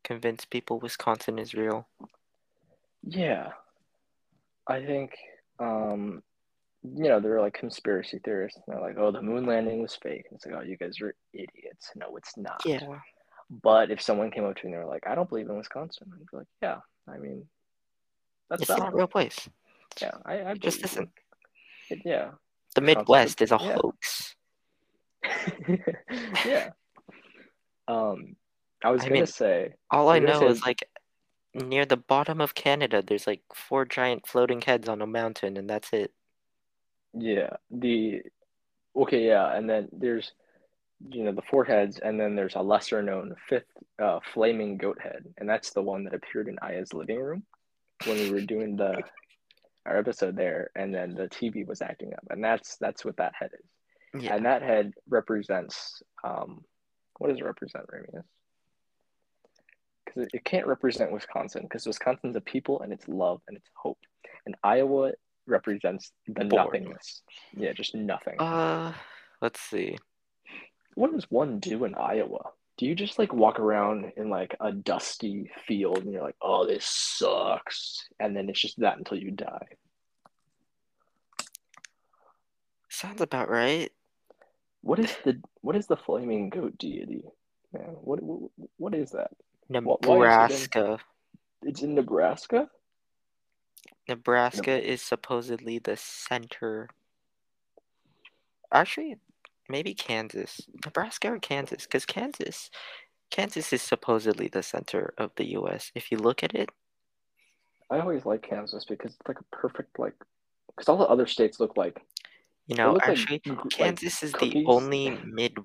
[0.03, 1.87] convince people Wisconsin is real.
[3.03, 3.51] Yeah,
[4.67, 5.13] I think
[5.59, 6.23] um,
[6.85, 8.61] you know they're like conspiracy theorists.
[8.67, 10.27] And they're like, oh, the moon landing was fake.
[10.31, 11.91] And it's like, oh, you guys are idiots.
[11.97, 12.61] No, it's not.
[12.65, 12.81] Yeah.
[13.51, 15.57] But if someone came up to me and they were like, I don't believe in
[15.57, 16.79] Wisconsin, I'd be like, yeah,
[17.09, 17.47] I mean,
[18.51, 19.49] that's It's not a real place.
[20.01, 21.11] Yeah, I, I just isn't.
[21.91, 22.31] It- yeah,
[22.75, 23.75] The Midwest is a yeah.
[23.75, 24.35] hoax.
[26.47, 26.71] yeah.
[27.87, 28.37] Um,
[28.83, 30.89] I was I gonna mean- say, All I know is like
[31.55, 35.69] near the bottom of Canada, there's like four giant floating heads on a mountain, and
[35.69, 36.13] that's it.
[37.17, 38.23] Yeah, the
[38.97, 40.33] okay, yeah, and then there's
[41.09, 43.71] you know the four heads, and then there's a lesser known fifth
[44.03, 47.45] uh, flaming goat head, and that's the one that appeared in Aya's living room
[48.07, 49.03] when we were doing the
[49.87, 53.35] our episode there, and then the TV was acting up, and that's that's what that
[53.39, 54.23] head is.
[54.23, 54.37] Yeah.
[54.37, 56.65] And that head represents um,
[57.19, 58.25] what does it represent, Reimius?
[60.05, 63.69] Because it, it can't represent Wisconsin because Wisconsin's a people and it's love and it's
[63.75, 63.99] hope,
[64.47, 65.13] and Iowa
[65.47, 66.85] represents the Boring.
[66.85, 67.23] nothingness.
[67.57, 68.41] Yeah, just nothing.
[68.41, 68.93] Uh,
[69.41, 69.99] let's see.
[70.95, 72.51] what does one do in Iowa?
[72.77, 76.67] Do you just like walk around in like a dusty field and you're like, oh,
[76.67, 79.67] this sucks, and then it's just that until you die?
[82.89, 83.93] Sounds about right.
[84.83, 87.25] What is the what is the flaming goat deity?
[87.73, 89.31] Man, what what, what is that?
[89.69, 92.69] why is it in- Nebraska.
[94.09, 94.83] Nebraska.
[94.83, 96.89] Is supposedly the center.
[98.73, 99.17] Actually,
[99.69, 100.61] maybe Kansas.
[100.85, 101.85] Nebraska or Kansas?
[101.85, 102.71] Because Kansas,
[103.31, 105.91] Kansas is supposedly the center of the U.S.
[105.95, 106.71] If you look at it,
[107.91, 110.15] I always like Kansas because it's like a perfect like
[110.69, 112.03] because all the other states look like
[112.67, 115.59] you know, like actually, like Kansas is the only mid,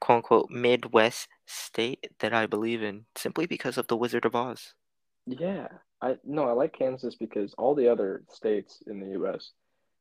[0.00, 4.74] quote unquote, Midwest state that I believe in, simply because of the Wizard of Oz.
[5.26, 5.68] Yeah,
[6.02, 9.50] I no, I like Kansas because all the other states in the U.S.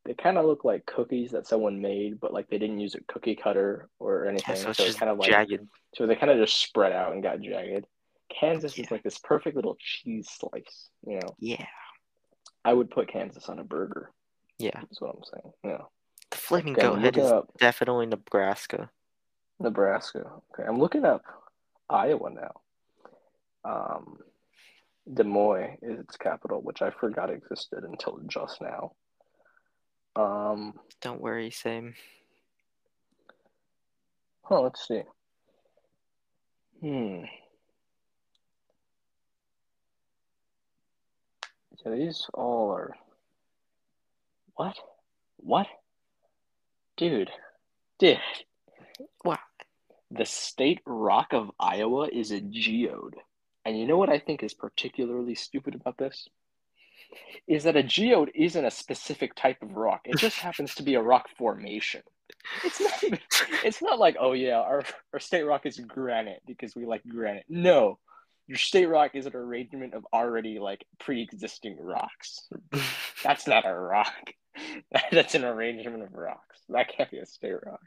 [0.06, 3.02] they kind of look like cookies that someone made, but like they didn't use a
[3.12, 5.68] cookie cutter or Yeah, anything, so it's so just kind of like jagged.
[5.96, 7.86] so they kind of just spread out and got jagged.
[8.30, 8.86] Kansas Yeah.
[8.86, 11.36] is like this perfect little cheese slice, you know.
[11.40, 11.66] Yeah,
[12.64, 14.12] I would put Kansas on a burger.
[14.58, 14.72] yeah.
[14.80, 15.54] That's what I'm saying.
[15.64, 15.86] Yeah,
[16.32, 18.90] The flaming Okay, goat head is up definitely Nebraska.
[19.60, 20.24] Nebraska.
[20.54, 21.24] Okay, I'm looking up
[21.90, 22.52] Iowa now.
[23.66, 24.20] Um,
[25.12, 28.92] Des Moines is its capital, which I forgot existed until just now.
[30.16, 31.96] Um, Don't worry, same.
[34.44, 35.02] huh, let's see.
[36.82, 37.24] Hmm.
[41.86, 42.96] Yeah, these all are.
[44.56, 44.78] What?
[45.38, 45.68] What?
[46.98, 47.30] Dude.
[48.00, 48.18] Dude.
[49.24, 49.40] What?
[50.12, 53.16] The state rock of Iowa is a geode.
[53.70, 56.28] And you know what I think is particularly stupid about this?
[57.48, 60.02] Is that a geode isn't a specific type of rock.
[60.06, 62.02] It just happens to be a rock formation.
[62.64, 63.20] It's not even,
[63.64, 64.82] it's not like, oh yeah, our,
[65.14, 67.46] our state rock is granite because we like granite.
[67.48, 68.00] No.
[68.48, 72.50] Your state rock is an arrangement of already like pre-existing rocks.
[73.24, 74.34] That's not a rock.
[75.12, 76.60] That's an arrangement of rocks.
[76.70, 77.86] That can't be a state rock.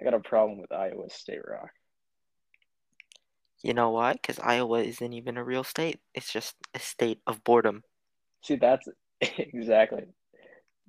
[0.00, 1.68] I got a problem with Iowa's state rock.
[3.64, 4.12] You know why?
[4.12, 5.98] Because Iowa isn't even a real state.
[6.14, 7.82] It's just a state of boredom.
[8.42, 8.86] See, that's
[9.20, 10.04] exactly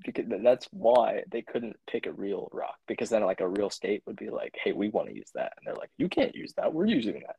[0.05, 4.03] because that's why they couldn't pick a real rock because then like a real state
[4.05, 6.53] would be like, "Hey, we want to use that," and they're like, "You can't use
[6.57, 6.73] that.
[6.73, 7.37] We're using that,"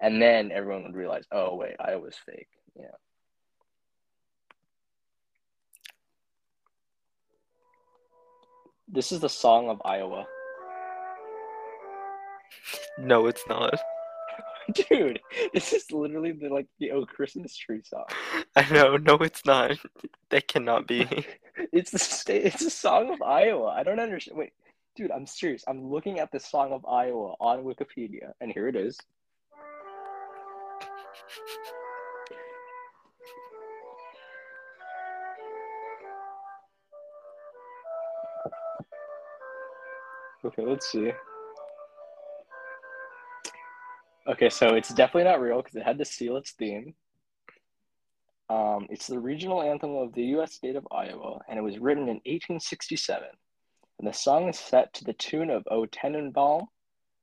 [0.00, 2.88] and then everyone would realize, "Oh wait, Iowa's fake." Yeah.
[8.86, 10.26] This is the song of Iowa,
[12.98, 13.74] No, it's not.
[14.88, 15.20] dude.
[15.52, 18.04] This is literally the like the oh Christmas tree song.
[18.56, 18.96] I know.
[18.96, 19.72] No, it's not.
[20.30, 21.06] That cannot be.
[21.72, 22.46] It's the state.
[22.46, 23.66] It's a song of Iowa.
[23.66, 24.36] I don't understand.
[24.36, 24.54] Wait,
[24.96, 25.62] dude, I'm serious.
[25.68, 28.98] I'm looking at the song of Iowa on Wikipedia, and here it is.
[40.44, 41.12] Okay, let's see.
[44.26, 46.94] Okay, so it's definitely not real because it had to steal its theme.
[48.48, 50.54] Um, it's the regional anthem of the U.S.
[50.54, 53.28] state of Iowa, and it was written in 1867.
[53.98, 56.66] And the song is set to the tune of O Tannenbaum,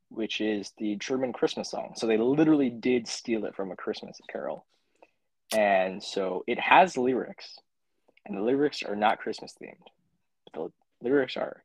[0.09, 1.93] which is the German Christmas song.
[1.95, 4.65] So they literally did steal it from a Christmas carol.
[5.55, 7.57] And so it has lyrics,
[8.25, 9.87] and the lyrics are not Christmas themed.
[10.53, 10.71] The
[11.01, 11.63] lyrics are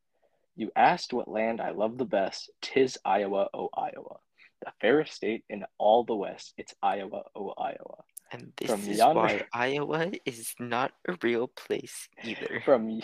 [0.56, 4.16] You asked what land I love the best, tis Iowa, oh Iowa.
[4.64, 8.02] The fairest state in all the West, it's Iowa, oh Iowa.
[8.32, 12.60] And this From is yonder- why Iowa is not a real place either.
[12.64, 13.00] From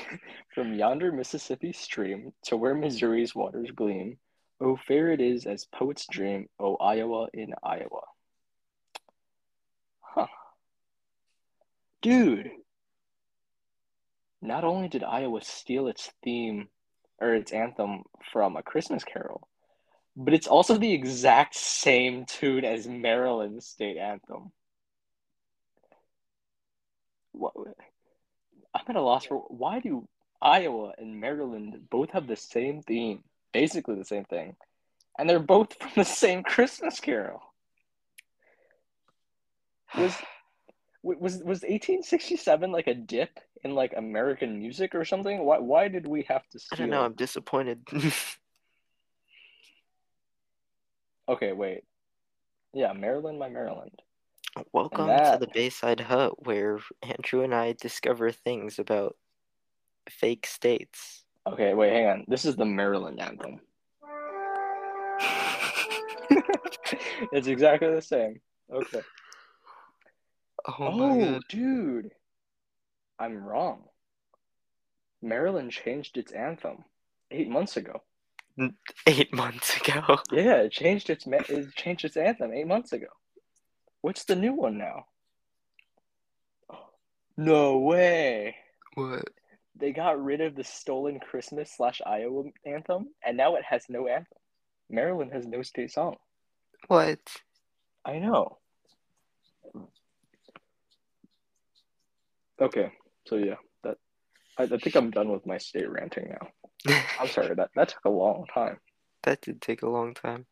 [0.55, 4.18] from yonder Mississippi stream to where Missouri's waters gleam,
[4.61, 8.03] oh fair it is as poets dream, oh Iowa in Iowa.
[10.00, 10.26] Huh.
[12.00, 12.50] Dude.
[14.40, 16.68] Not only did Iowa steal its theme
[17.20, 19.46] or its anthem from a Christmas carol,
[20.17, 24.53] but it's also the exact same tune as Maryland's state anthem.
[27.33, 27.55] What?
[28.75, 30.07] I'm at a loss for why do
[30.41, 34.57] Iowa and Maryland both have the same theme, basically the same thing,
[35.19, 37.41] and they're both from the same Christmas Carol.
[39.97, 40.17] Was
[41.03, 45.45] was was 1867 like a dip in like American music or something?
[45.45, 46.79] Why why did we have to I steal?
[46.79, 47.03] don't know.
[47.03, 47.87] I'm disappointed.
[51.29, 51.85] Okay, wait.
[52.75, 54.03] Yeah, Maryland, my Maryland.
[54.73, 59.16] Welcome to the Bayside Hut, where Andrew and I discover things about
[60.11, 61.25] fake states.
[61.47, 62.25] Okay, wait, hang on.
[62.29, 63.61] This is the Maryland anthem.
[67.33, 68.41] it's exactly the same.
[68.73, 69.01] Okay.
[70.66, 71.43] Oh, oh, god.
[71.49, 72.11] dude.
[73.18, 73.85] I'm wrong.
[75.23, 76.85] Maryland changed its anthem
[77.31, 78.03] eight months ago.
[79.07, 80.18] Eight months ago.
[80.30, 83.07] Yeah, it changed its ma- it changed its anthem eight months ago.
[84.00, 85.07] What's the new one now?
[87.36, 88.57] No way.
[88.94, 89.28] What?
[89.76, 94.07] They got rid of the stolen Christmas slash Iowa anthem, and now it has no
[94.07, 94.38] anthem.
[94.90, 96.16] Maryland has no state song.
[96.88, 97.20] What?
[98.05, 98.59] I know.
[102.61, 102.92] Okay,
[103.26, 103.96] so yeah, that
[104.59, 106.48] I, I think I'm done with my state ranting now.
[107.20, 108.78] I'm sorry that that took a long time,
[109.22, 110.47] that did take a long time.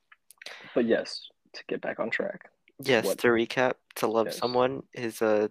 [0.74, 2.51] but yes, to get back on track.
[2.83, 4.39] Yes, What- to recap, to love Yes.
[4.39, 5.49] someone is uh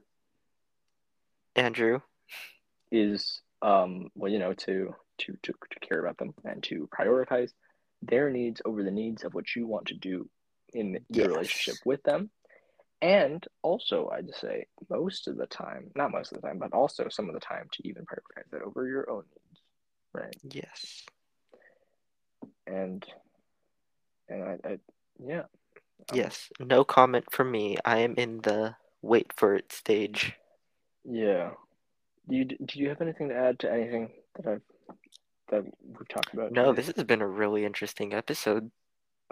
[1.55, 1.99] Andrew.
[2.91, 7.51] is um well you know to to to, to care about them and to prioritize
[8.01, 10.27] their needs over the needs of what you want to do
[10.73, 11.36] in your Yes.
[11.36, 12.30] relationship with them
[13.01, 17.09] and also i'd say most of the time not most of the time but also
[17.09, 19.38] some of the time to even prioritize that over your own needs
[20.14, 21.03] right Yes.
[22.68, 23.05] and
[24.28, 24.80] and i, I
[25.24, 25.43] yeah
[26.14, 26.49] Yes.
[26.62, 27.78] No comment from me.
[27.84, 30.34] I am in the wait for it stage.
[31.03, 31.51] yeah
[32.30, 34.62] do you do you have anything to add to anything that i've
[35.49, 36.76] that we've talked about No, today?
[36.84, 38.72] this has been a really interesting episode.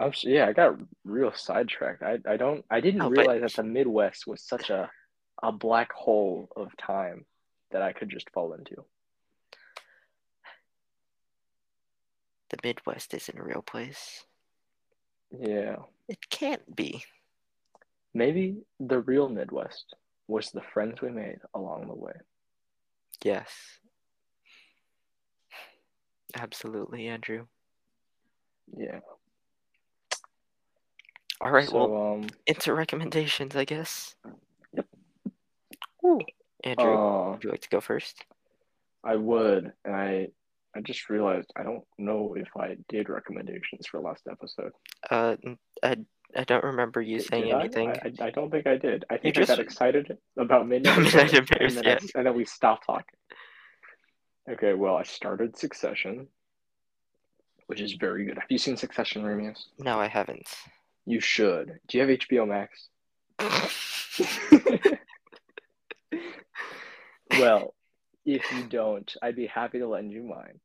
[0.00, 2.02] I'm yeah, I got real sidetracked.
[2.02, 4.90] I I don't I didn't oh, but- realize that the Midwest was such a
[5.42, 7.24] a black hole of time
[7.70, 8.84] that I could just fall into.
[12.50, 14.24] The Midwest isn't a real place.
[15.30, 15.76] Yeah.
[16.08, 17.04] It can't be.
[18.14, 19.94] Maybe the real Midwest
[20.26, 22.14] was the friends we made along the way.
[23.22, 23.50] Yes.
[26.34, 27.46] Absolutely, Andrew.
[28.76, 29.00] Yeah.
[31.40, 34.16] All right, so well, um into recommendations, I guess.
[34.72, 34.86] Yep.
[36.04, 36.20] Ooh.
[36.64, 38.24] Andrew, uh, would you like to go first?
[39.04, 40.28] I would and I
[40.76, 44.72] I just realized I don't know if I did recommendations for last episode.
[45.10, 45.36] Uh,
[45.82, 45.96] I,
[46.36, 47.60] I don't remember you saying did I?
[47.60, 47.88] anything.
[47.90, 49.04] I, I, I don't think I did.
[49.10, 52.26] I think I just- got excited about Midnight Midnight Bears, Bears, and, then I- and
[52.26, 53.04] then we stopped talking.
[54.50, 56.26] Okay, well, I started Succession,
[57.66, 58.38] which is very good.
[58.38, 59.64] Have you seen Succession, Reimius?
[59.78, 60.48] No, I haven't.
[61.04, 61.78] You should.
[61.88, 62.88] Do you have HBO Max?
[67.38, 67.74] well,
[68.28, 70.60] if you don't, I'd be happy to lend you mine.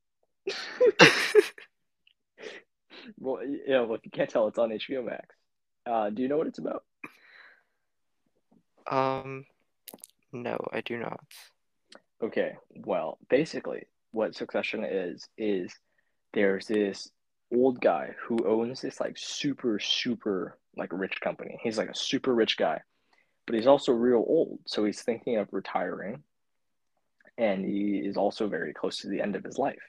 [3.18, 5.34] well, yeah, well, if you can't tell, it's on HBO Max.
[5.86, 6.84] Uh, do you know what it's about?
[8.92, 9.46] um,
[10.34, 11.22] no, I do not.
[12.22, 15.74] Okay, well, basically, what Succession is is
[16.34, 17.10] there's this
[17.54, 21.58] old guy who owns this like super super like rich company.
[21.64, 22.82] He's like a super rich guy,
[23.46, 26.24] but he's also real old, so he's thinking of retiring,
[27.38, 29.82] and he is also very close to the end of his life.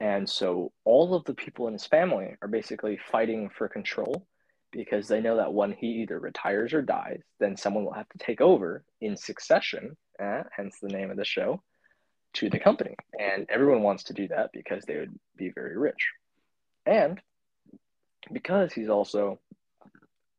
[0.00, 4.26] And so all of the people in his family are basically fighting for control
[4.72, 8.18] because they know that when he either retires or dies, then someone will have to
[8.18, 11.62] take over in succession, eh, hence the name of the show,
[12.34, 12.96] to the company.
[13.18, 16.10] And everyone wants to do that because they would be very rich.
[16.86, 17.20] And
[18.32, 19.38] because he's also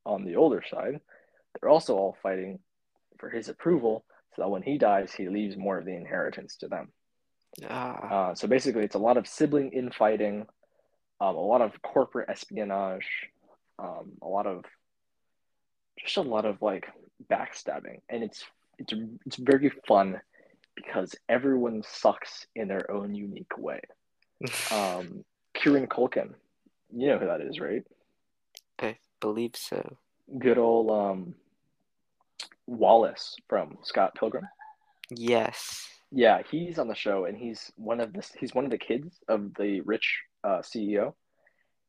[0.04, 1.00] on the older side,
[1.60, 2.58] they're also all fighting
[3.18, 4.04] for his approval
[4.36, 6.92] so that when he dies, he leaves more of the inheritance to them.
[7.68, 10.46] Ah, Uh, so basically, it's a lot of sibling infighting,
[11.20, 13.06] um, a lot of corporate espionage,
[13.78, 14.64] um, a lot of
[15.98, 16.86] just a lot of like
[17.30, 18.44] backstabbing, and it's
[18.78, 18.92] it's
[19.24, 20.20] it's very fun
[20.74, 23.80] because everyone sucks in their own unique way.
[24.70, 25.24] Um,
[25.54, 26.34] Kieran Culkin,
[26.94, 27.82] you know who that is, right?
[28.78, 29.96] I believe so.
[30.38, 31.34] Good old um,
[32.66, 34.44] Wallace from Scott Pilgrim.
[35.10, 35.88] Yes.
[36.12, 39.18] Yeah, he's on the show, and he's one of the he's one of the kids
[39.28, 41.14] of the rich uh, CEO,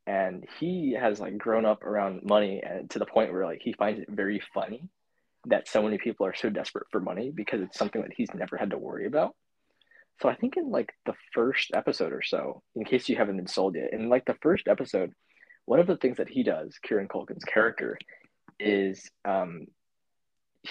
[0.06, 3.74] and he has like grown up around money, and to the point where like he
[3.74, 4.90] finds it very funny
[5.46, 8.58] that so many people are so desperate for money because it's something that he's never
[8.58, 9.36] had to worry about.
[10.22, 13.48] So I think in like the first episode or so, in case you haven't been
[13.48, 15.14] sold yet, in like the first episode,
[15.66, 17.98] one of the things that he does, Kieran Culkin's character,
[18.60, 19.68] is um,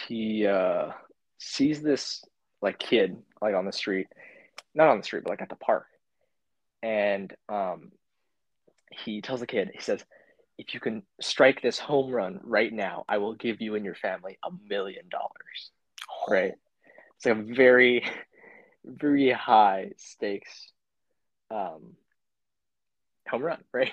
[0.09, 0.91] he uh,
[1.39, 2.25] sees this
[2.63, 4.09] like kid like on the street,
[4.75, 5.87] not on the street, but like at the park,
[6.83, 7.93] and um,
[8.91, 10.05] he tells the kid, he says,
[10.59, 13.95] "If you can strike this home run right now, I will give you and your
[13.95, 15.71] family a million dollars."
[16.29, 16.55] Right?
[17.17, 18.05] It's like a very,
[18.85, 20.73] very high stakes
[21.51, 21.97] um,
[23.29, 23.93] home run, right?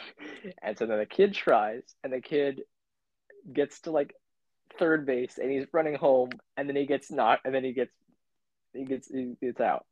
[0.61, 2.61] And so then the kid tries, and the kid
[3.51, 4.15] gets to like
[4.79, 7.91] third base, and he's running home, and then he gets knocked, and then he gets
[8.73, 9.85] he gets he gets out.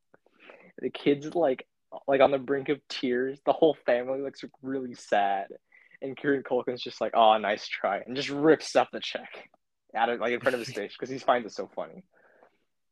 [0.79, 1.67] The kid's like
[2.07, 3.39] like on the brink of tears.
[3.45, 5.47] The whole family looks really sad,
[6.01, 9.49] and Kieran Culkin's just like, "Oh, nice try," and just rips up the check
[9.95, 12.03] out of like in front of his face because he finds it so funny.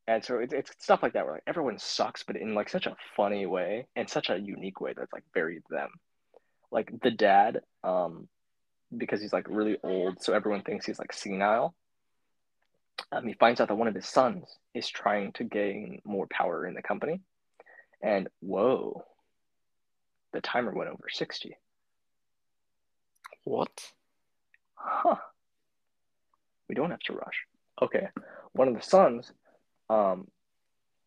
[0.07, 2.87] And so it's, it's stuff like that where like everyone sucks, but in like such
[2.87, 5.89] a funny way and such a unique way that's like very them.
[6.71, 8.27] Like the dad, um,
[8.95, 11.75] because he's like really old, so everyone thinks he's like senile.
[13.11, 16.65] Um, he finds out that one of his sons is trying to gain more power
[16.65, 17.21] in the company,
[18.01, 19.03] and whoa,
[20.33, 21.57] the timer went over sixty.
[23.43, 23.71] What?
[24.75, 25.15] Huh.
[26.67, 27.45] We don't have to rush.
[27.81, 28.09] Okay.
[28.53, 29.31] One of the sons,
[29.89, 30.27] um,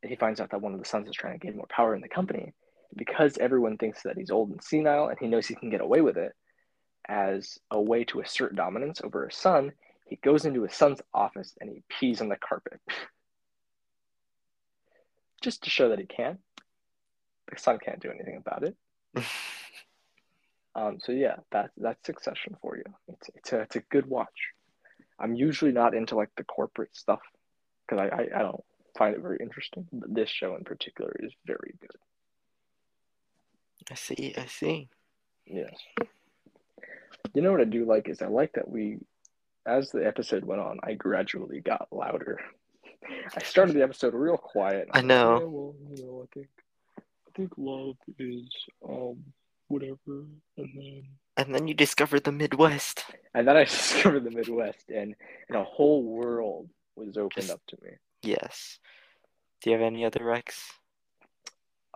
[0.02, 2.00] he finds out that one of the sons is trying to gain more power in
[2.00, 2.52] the company.
[2.94, 6.02] Because everyone thinks that he's old and senile and he knows he can get away
[6.02, 6.32] with it,
[7.08, 9.72] as a way to assert dominance over his son,
[10.12, 12.78] he goes into his son's office and he pees on the carpet.
[15.40, 16.36] Just to show that he can.
[17.50, 18.76] The son can't do anything about it.
[20.74, 22.84] Um, so yeah, that's that's Succession for you.
[23.06, 24.54] It's it's a it's a good watch.
[25.20, 27.20] I'm usually not into like the corporate stuff
[27.86, 28.64] because I, I I don't
[28.96, 29.86] find it very interesting.
[29.92, 31.90] But this show in particular is very good.
[33.90, 34.32] I see.
[34.34, 34.88] I see.
[35.44, 35.74] Yes.
[37.34, 38.98] You know what I do like is I like that we,
[39.66, 42.38] as the episode went on, I gradually got louder.
[43.36, 44.88] I started the episode real quiet.
[44.92, 45.38] I know.
[45.40, 46.48] Yeah, well, you know, I think
[46.98, 48.48] I think love is
[48.88, 49.22] um
[49.68, 51.02] whatever, and then
[51.36, 53.04] And then you discovered the Midwest.
[53.34, 55.14] and then I discovered the Midwest, and
[55.48, 57.90] and a whole world was opened Just- up to me.
[58.22, 58.78] Yes.
[59.60, 60.70] Do you have any other Rex?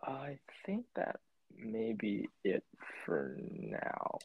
[0.03, 1.19] I think that
[1.57, 2.63] may be it
[3.05, 4.19] for now.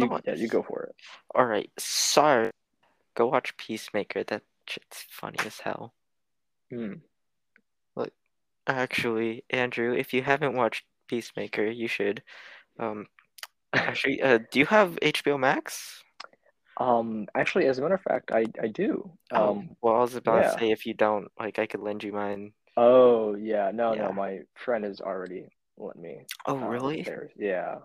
[0.00, 0.94] You, yeah, you go for it.
[1.34, 1.70] All right.
[1.78, 2.50] Sorry.
[3.14, 4.24] Go watch Peacemaker.
[4.24, 5.94] That shit's funny as hell.
[6.70, 6.94] Hmm.
[8.66, 12.22] Actually, Andrew, if you haven't watched Peacemaker, you should.
[12.78, 13.06] Um,
[13.72, 16.02] actually, uh, do you have HBO Max?
[16.78, 19.10] Um, actually, as a matter of fact, I I do.
[19.30, 20.50] Um, oh, well, I was about yeah.
[20.50, 22.52] to say if you don't, like, I could lend you mine.
[22.76, 24.08] oh yeah, no, Yeah.
[24.08, 25.46] no, my friend has already
[25.78, 26.26] let me.
[26.44, 27.02] Oh, uh, really?
[27.02, 27.30] theirs.
[27.36, 27.76] Yeah,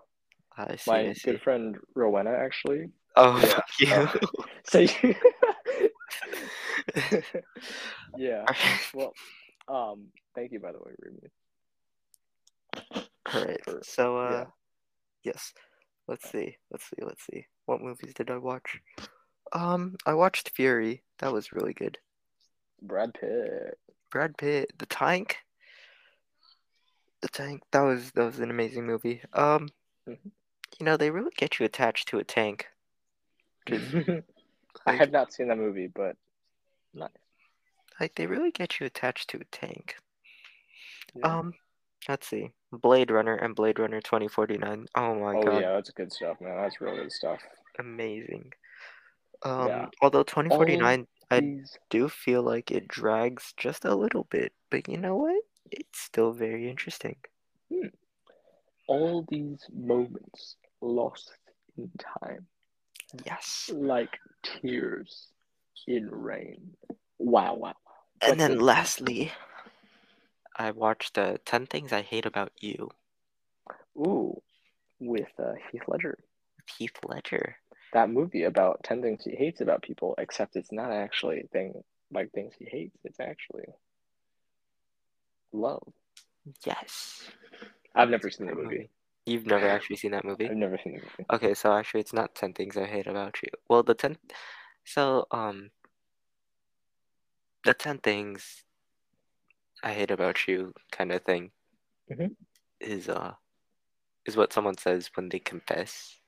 [0.56, 0.90] I see.
[0.90, 1.30] my I see.
[1.32, 2.90] good friend Rowena actually.
[3.16, 3.38] Oh,
[3.78, 4.06] Yeah.
[4.06, 4.28] fuck you.
[4.64, 5.14] So you-
[8.16, 8.44] yeah.
[8.94, 9.12] Well,
[9.68, 11.30] um, thank you by the way, Remy.
[13.34, 13.64] All right.
[13.64, 14.44] for- So, uh, yeah.
[15.24, 15.52] yes.
[16.08, 16.56] Let's see.
[16.70, 17.02] Let's see.
[17.02, 17.46] Let's see.
[17.66, 18.80] What movies did I watch?
[19.52, 21.02] Um, I watched Fury.
[21.18, 21.98] That was really good.
[22.82, 23.78] Brad Pitt.
[24.10, 25.36] Brad Pitt, The Tank.
[27.20, 27.62] The Tank.
[27.70, 29.22] That was that was an amazing movie.
[29.32, 29.68] Um,
[30.08, 30.32] Mhm.
[30.78, 32.66] You know they really get you attached to a tank.
[34.86, 36.16] I have not seen that movie, but
[36.94, 37.10] nice.
[38.00, 39.96] like they really get you attached to a tank.
[41.14, 41.38] Yeah.
[41.38, 41.54] Um,
[42.08, 42.52] let's see.
[42.72, 44.86] Blade Runner and Blade Runner 2049.
[44.96, 46.56] Oh my oh god, Oh yeah, that's good stuff, man.
[46.56, 47.40] That's real good stuff.
[47.78, 48.52] amazing.
[49.44, 49.86] Um, Yeah.
[50.00, 54.98] although 2049, I These do feel like it drags just a little bit, but you
[54.98, 55.42] know what?
[55.70, 57.16] It's still very interesting.
[58.88, 61.30] all these moments lost
[61.78, 62.46] in time,
[63.24, 63.70] Yes.
[63.72, 65.28] like tears
[65.86, 66.76] in rain.
[67.18, 67.74] Wow, wow, wow.
[68.20, 69.32] And then the- lastly,
[70.56, 72.90] I watched uh, 10 Things I Hate About You
[73.96, 74.42] Ooh,
[74.98, 76.18] with uh, Heath Ledger.
[76.78, 77.56] Heath Ledger.
[77.92, 81.82] That movie about 10 things he hates about people, except it's not actually a thing
[82.10, 82.96] like things he hates.
[83.04, 83.64] It's actually
[85.52, 85.86] love.
[86.64, 87.28] Yes.
[87.94, 88.90] I've never seen the movie.
[89.26, 90.50] You've never actually seen that movie?
[90.50, 91.26] I've never seen the movie.
[91.32, 93.48] Okay, so actually it's not 10 Things I Hate About You.
[93.68, 94.18] Well, the 10
[94.84, 95.70] So, um
[97.64, 98.64] the 10 things
[99.84, 101.52] I hate about you kind of thing
[102.08, 102.36] Mhm.
[102.80, 103.34] is uh
[104.26, 106.20] is what someone says when they confess.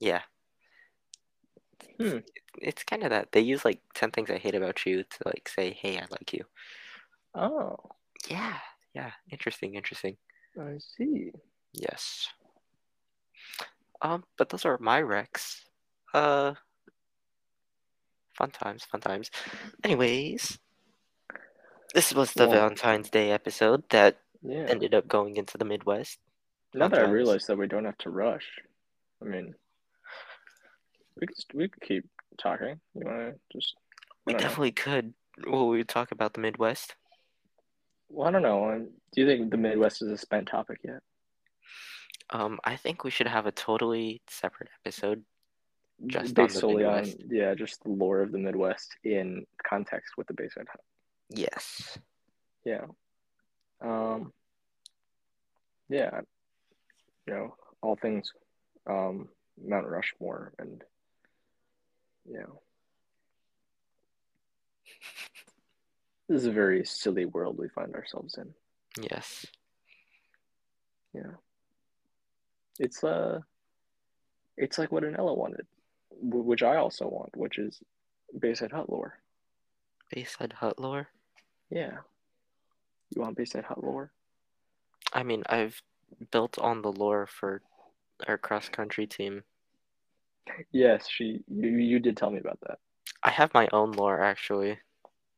[0.00, 0.22] Yeah.
[1.98, 2.18] Hmm.
[2.58, 3.32] It's kind of that.
[3.32, 6.32] They use like 10 things I hate about you to like say, "Hey, I like
[6.32, 6.44] you."
[7.34, 7.76] Oh,
[8.28, 8.58] Yeah.
[8.94, 10.16] Yeah, interesting, interesting.
[10.60, 11.32] I see.
[11.72, 12.28] Yes.
[14.02, 15.62] Um, but those are my recs.
[16.12, 16.54] Uh,
[18.36, 19.30] fun times, fun times.
[19.84, 20.58] Anyways,
[21.94, 24.66] this was the Valentine's Day episode that Yeah.
[24.68, 26.18] ended up going into the Midwest.
[26.74, 28.46] Now that I realize that we don't have to rush,
[29.20, 29.54] I mean,
[31.20, 32.04] we could we could keep
[32.38, 32.80] talking.
[32.94, 33.76] You want to just?
[34.26, 34.48] We don't know.
[34.48, 35.14] definitely could.
[35.46, 36.96] Well, we talk about the Midwest.
[38.12, 38.70] Well, I don't know.
[38.70, 41.00] um, Do you think the Midwest is a spent topic yet?
[42.28, 45.24] Um, I think we should have a totally separate episode.
[46.06, 50.14] Just on based the solely on yeah, just the lore of the Midwest in context
[50.18, 50.80] with the Bayside Hut.
[51.30, 51.98] Yes.
[52.64, 52.86] Yeah.
[53.80, 54.32] Um.
[55.88, 56.20] Yeah.
[57.26, 58.32] You know, all things,
[58.88, 59.28] um,
[59.64, 60.82] Mount Rushmore, and
[62.28, 62.60] you know,
[66.32, 68.54] This is a very silly world we find ourselves in.
[69.04, 69.44] Yes.
[71.12, 71.32] Yeah.
[72.78, 73.40] It's uh
[74.56, 75.66] it's like what Anella wanted,
[76.08, 77.82] wh- which I also want, which is
[78.40, 79.18] Bayside Hut lore.
[80.10, 81.08] Bayside Hut lore.
[81.68, 81.98] Yeah.
[83.14, 84.10] You want Bayside Hut lore?
[85.12, 85.82] I mean, I've
[86.30, 87.60] built on the lore for
[88.26, 89.42] our cross country team.
[90.72, 92.78] Yes, she you, you did tell me about that.
[93.22, 94.78] I have my own lore actually.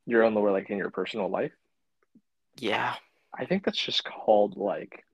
[0.07, 1.52] Your own lore like in your personal life?
[2.59, 2.94] Yeah.
[3.36, 5.05] I think that's just called like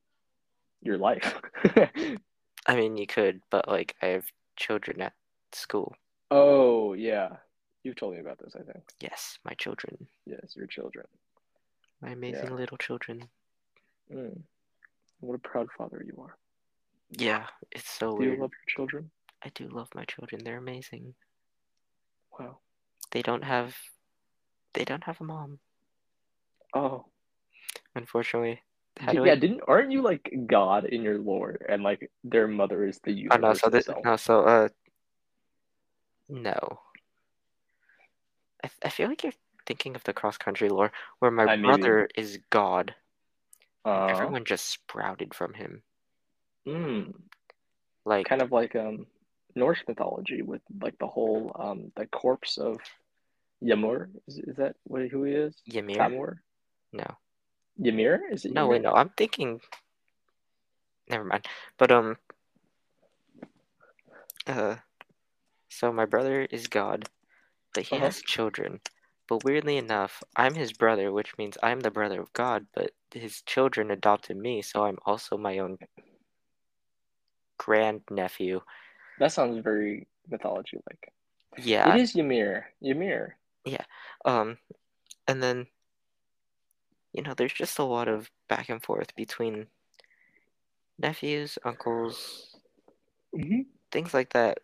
[0.82, 1.34] your life.
[2.66, 4.24] I mean, you could, but like I have
[4.56, 5.12] children at
[5.52, 5.94] school.
[6.30, 7.36] oh yeah.
[7.82, 8.84] You've told me about this, I think.
[9.00, 10.06] Yes, my children.
[10.26, 11.06] Yes, your children.
[12.02, 12.54] My amazing Yeah.
[12.54, 13.28] little children.
[14.12, 14.42] Mm.
[15.20, 16.36] What a proud father you are.
[17.10, 19.10] Yeah, it's so Do you love your children?
[19.42, 20.44] I do love my children.
[20.44, 21.14] They're amazing.
[22.38, 22.58] Wow.
[23.12, 23.74] They don't have
[24.74, 25.58] they don't have a mom,
[26.74, 27.04] Oh.
[27.94, 28.60] unfortunately.
[29.10, 32.98] Yeah, I didn't aren't you like God in your lore and like their mother is
[33.04, 34.68] the Oh universe no, so this no, so uh
[36.28, 36.80] no.
[38.64, 39.32] I I feel like you're
[39.66, 42.94] thinking of the cross country lore where my I brother is God.
[43.84, 45.82] Uh, Everyone just sprouted from him.
[46.66, 47.12] mm,
[48.04, 49.06] Like kind of like um
[49.54, 52.76] Norse mythology with like the whole um the corpse of
[53.62, 54.10] Ymir.
[54.26, 55.54] Is, is that what who he is?
[55.72, 55.98] Ymir?
[55.98, 56.38] Tamur?
[56.92, 57.16] No.
[57.82, 58.22] Ymir?
[58.32, 58.92] Is it No, wait, no.
[58.92, 59.60] I'm thinking.
[61.08, 61.46] Never mind.
[61.78, 62.16] But um.
[64.46, 64.76] Uh.
[65.68, 67.08] So my brother is God,
[67.74, 68.06] but he Uh-huh.
[68.06, 68.80] has children.
[69.28, 72.66] But weirdly enough, I'm his brother, which means I'm the brother of God.
[72.74, 75.78] But his children adopted me, so I'm also my own
[77.58, 78.60] grand nephew.
[79.18, 81.12] That sounds very mythology like.
[81.58, 81.94] Yeah.
[81.94, 82.72] It is Ymir.
[82.82, 83.36] Ymir.
[84.24, 84.58] Um,
[85.26, 85.66] and then,
[87.12, 89.66] you know, there's just a lot of back and forth between
[90.98, 92.56] nephews, uncles,
[93.34, 93.62] Mm-hmm.
[93.92, 94.58] things like that.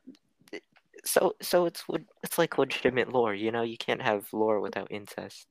[1.05, 1.84] So, so it's
[2.22, 3.62] it's like legitimate lore, you know.
[3.62, 5.47] You can't have lore without incest.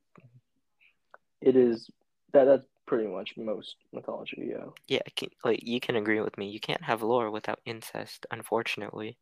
[1.41, 1.89] It is
[2.33, 4.65] that that's pretty much most mythology, yeah.
[4.87, 6.49] Yeah, can, like you can agree with me.
[6.49, 9.17] You can't have lore without incest, unfortunately,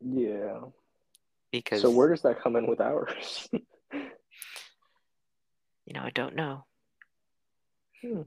[0.00, 0.60] Yeah.
[1.58, 3.48] Because So where does that come in with ours?
[3.52, 3.60] you
[5.92, 6.64] know I don't know.
[8.02, 8.22] Hmm.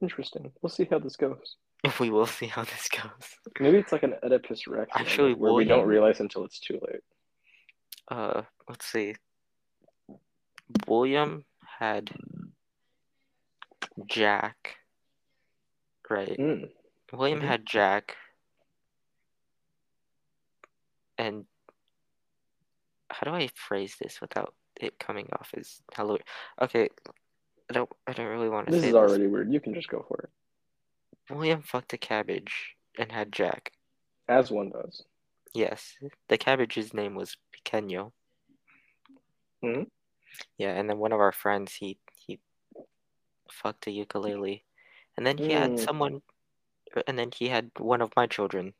[0.00, 0.52] Interesting.
[0.60, 1.56] We'll see how this goes.
[2.00, 3.34] We will see how this goes.
[3.60, 7.02] Maybe it's like an Oedipus Rex Actually, where we don't realize until it's too late.
[8.08, 9.14] Uh, let's see.
[10.88, 11.44] William
[11.78, 12.10] had
[14.06, 14.76] Jack,
[16.08, 16.38] right?
[16.38, 16.70] Mm.
[17.12, 17.46] William Mhm.
[17.46, 18.16] had Jack,
[21.18, 21.44] and
[23.14, 26.18] how do I phrase this without it coming off as hello?
[26.60, 26.88] Okay,
[27.70, 27.90] I don't.
[28.06, 29.52] I don't really want to This is already weird.
[29.52, 30.30] You can just go for it.
[31.34, 33.72] William fucked a cabbage and had Jack.
[34.28, 35.02] As one does.
[35.54, 35.94] Yes,
[36.28, 38.12] the cabbage's name was Pequeño.
[39.62, 39.88] Mhm.
[40.58, 42.40] Yeah, and then one of our friends, he he
[43.50, 44.64] fucked a ukulele,
[45.16, 45.78] and then he had Mm.
[45.84, 46.22] someone,
[47.06, 48.74] and then he had one of my children.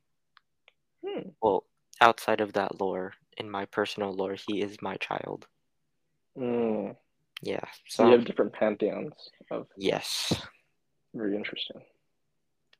[1.07, 1.31] Hmm.
[1.41, 1.65] Well,
[2.05, 5.47] outside of that lore, in my personal lore, he is my child.
[6.37, 6.97] Mm.
[7.43, 9.13] Yeah, So you have different pantheons
[9.51, 10.33] of yes,
[11.15, 11.81] very interesting.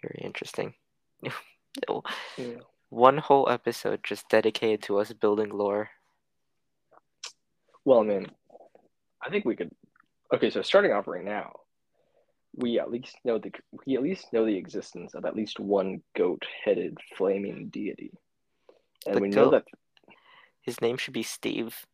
[0.03, 0.75] very interesting.
[2.39, 2.61] Yeah.
[2.91, 5.91] One whole episode just dedicated to us building lore.
[7.85, 8.27] Well, I mean,
[9.21, 9.73] I think we could.
[10.33, 11.53] Okay, so starting off right now,
[12.55, 13.51] we at least know the
[13.85, 18.13] we at least know the existence of at least one goat-headed flaming deity,
[19.07, 19.65] and we know that
[20.63, 21.87] His name should be Steve.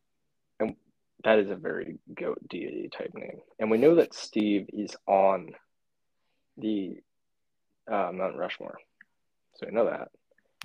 [0.59, 0.75] And
[1.23, 5.51] that is a very goat deity type name, and we know that Steve is on
[6.57, 6.97] the
[7.91, 8.77] uh, Mount Rushmore,
[9.55, 10.09] so we know that.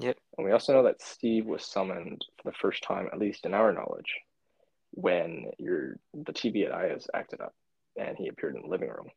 [0.01, 0.17] Yep.
[0.37, 3.55] And we also know that Steve was summoned for the first time, at least in
[3.55, 4.15] our knowledge,
[4.91, 7.55] when your the TV at Aya's acted up,
[7.97, 9.11] and he appeared in the living room.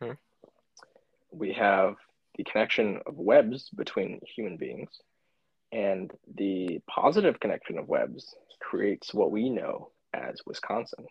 [0.00, 0.12] hmm
[1.30, 1.96] We have
[2.36, 5.00] the connection of webs between human beings,
[5.72, 11.06] and the positive connection of webs creates what we know as Wisconsin,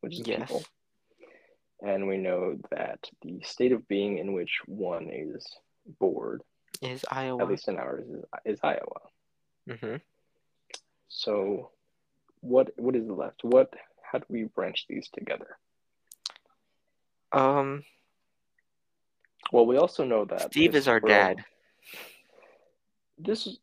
[0.00, 0.40] which is Yes.
[0.40, 0.62] people.
[1.82, 5.44] And we know that the state of being in which one is
[5.98, 6.42] bored,
[6.80, 7.42] Is Iowa?
[7.42, 9.00] at least in ours, is, is Iowa.
[9.68, 9.96] hmm
[11.08, 11.70] So,
[12.40, 13.42] what what is left?
[13.42, 13.72] What
[14.02, 15.58] how do we branch these together?
[17.32, 17.84] Um,
[19.52, 21.44] Well, we also know that Steve is our world- dad.
[23.18, 23.58] This is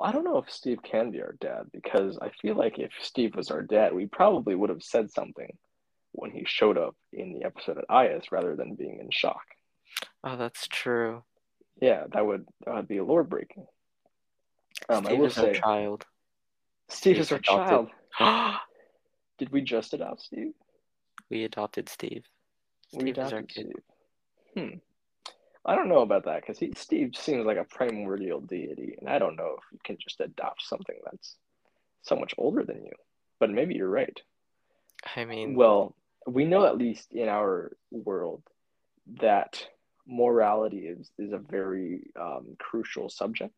[0.00, 3.34] I don't know if Steve can be our dad because I feel like if Steve
[3.34, 5.56] was our dad, we probably would have said something
[6.12, 9.42] when he showed up in the episode at Aya's rather than being in shock.
[10.22, 11.22] Oh, that's true.
[11.80, 13.66] Yeah, that would that would be lore breaking.
[14.88, 16.04] Um, I Steve will is our say, child.
[16.88, 17.90] Steve He's is our adopted.
[18.18, 18.54] child.
[19.38, 20.52] Did we just adopt Steve?
[21.30, 22.24] we adopted Steve.
[22.92, 23.72] we Steve is our adopted kid.
[24.52, 24.70] Steve.
[24.70, 24.76] Hmm.
[25.66, 29.18] I don't know about that because he Steve seems like a primordial deity, and I
[29.18, 31.36] don't know if you can just adopt something that's
[32.02, 32.92] so much older than you.
[33.40, 34.18] But maybe you're right.
[35.16, 35.94] I mean, Well,
[36.26, 38.42] we know at least in our world
[39.20, 39.66] that
[40.06, 43.52] morality is is a very um, crucial subject,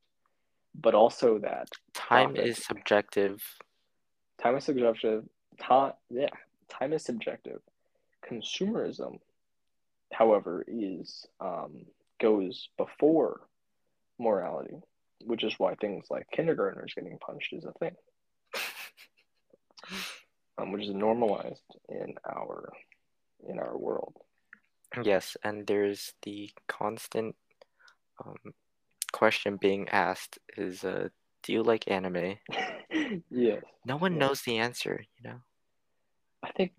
[0.75, 2.51] but also that time profit.
[2.51, 3.43] is subjective.
[4.43, 5.25] time is subjective.
[5.61, 6.29] Time, yeah,
[6.71, 7.61] time is subjective.
[8.29, 9.19] Consumerism,
[10.13, 11.85] however, is um,
[12.19, 13.41] goes before
[14.19, 14.77] morality,
[15.25, 17.95] which is why things like kindergartners getting punched is a thing,
[20.59, 22.71] um, which is normalized in our
[23.49, 24.15] in our world.
[25.03, 27.37] Yes, and there's the constant
[28.25, 28.37] um,
[29.13, 31.09] question being asked is, uh,
[31.43, 32.39] do you like anime?
[33.31, 34.19] yes, No one Yeah.
[34.19, 35.41] knows the answer, you know?
[36.43, 36.73] I think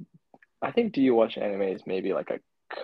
[0.62, 2.40] I think do you watch anime is maybe like a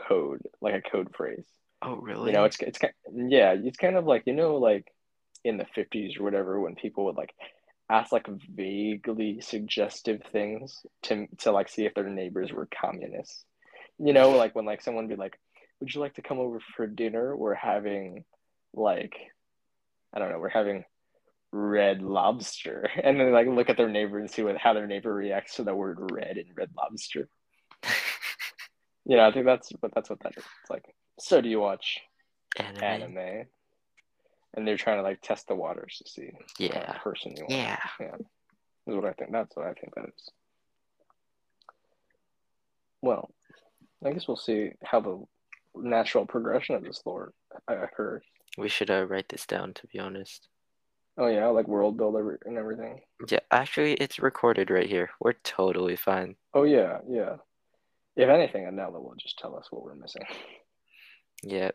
[0.08, 1.46] code, like a code phrase.
[1.82, 2.32] Oh, really?
[2.32, 4.88] You know, it's it's kind yeah, it's kind of like you know, like
[5.44, 7.34] in the fifties or whatever, when people would like
[7.90, 13.46] ask like vaguely suggestive things to to like see if their neighbors were communists.
[14.00, 15.38] You know, like when like someone would be like,
[15.80, 17.36] "Would you like to come over for dinner?
[17.36, 18.26] We're having
[18.74, 19.16] like,
[20.14, 20.86] I don't know, we're having
[21.52, 25.14] red lobster," and then like look at their neighbor and see what how their neighbor
[25.14, 27.30] reacts to the word red and red lobster.
[29.06, 30.44] You know, I think that's but that's what that is.
[30.62, 30.84] It's like,
[31.20, 32.00] so do you watch
[32.58, 32.84] anime.
[32.84, 33.46] anime,
[34.54, 36.96] and they're trying to like test the waters to see what kind Yeah.
[36.96, 37.46] of person you.
[37.50, 37.80] Yeah.
[38.00, 39.32] yeah, is what I think.
[39.32, 40.30] That's what I think that is.
[43.02, 43.30] Well,
[44.04, 45.24] I guess we'll see how the
[45.76, 47.34] natural progression of this lore
[47.70, 48.24] uh, occurs.
[48.58, 50.48] We should uh, write this down, to be honest.
[51.18, 53.02] Oh yeah, like world builder and everything.
[53.30, 55.10] Yeah, actually, it's recorded right here.
[55.22, 56.36] We're totally fine.
[56.54, 57.38] Oh yeah, yeah.
[58.18, 60.24] If anything, Anella will just tell us what we're missing.
[61.46, 61.72] Yeah.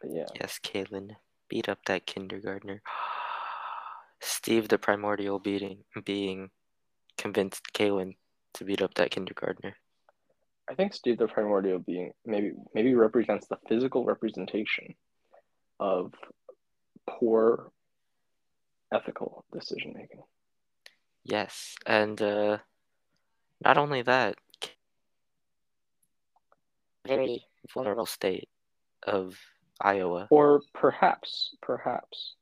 [0.00, 1.16] But yeah, Yes, Kaylin.
[1.48, 2.80] Beat up that kindergartner.
[4.20, 6.50] Steve, the primordial beating, being
[7.16, 8.14] convinced Kaylin
[8.54, 9.76] to beat up that kindergartner.
[10.70, 14.94] I think Steve the primordial being maybe maybe represents the physical representation
[15.80, 16.12] of
[17.08, 17.72] poor
[18.92, 20.22] ethical decision making.
[21.24, 22.58] Yes, and uh,
[23.64, 24.36] not only that,
[27.08, 28.48] very vulnerable state
[29.06, 29.36] of
[29.80, 30.28] Iowa.
[30.30, 32.34] Or perhaps, perhaps,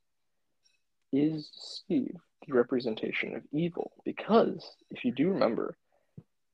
[1.12, 2.16] is Steve
[2.46, 3.92] the representation of evil?
[4.04, 5.76] Because if you do remember,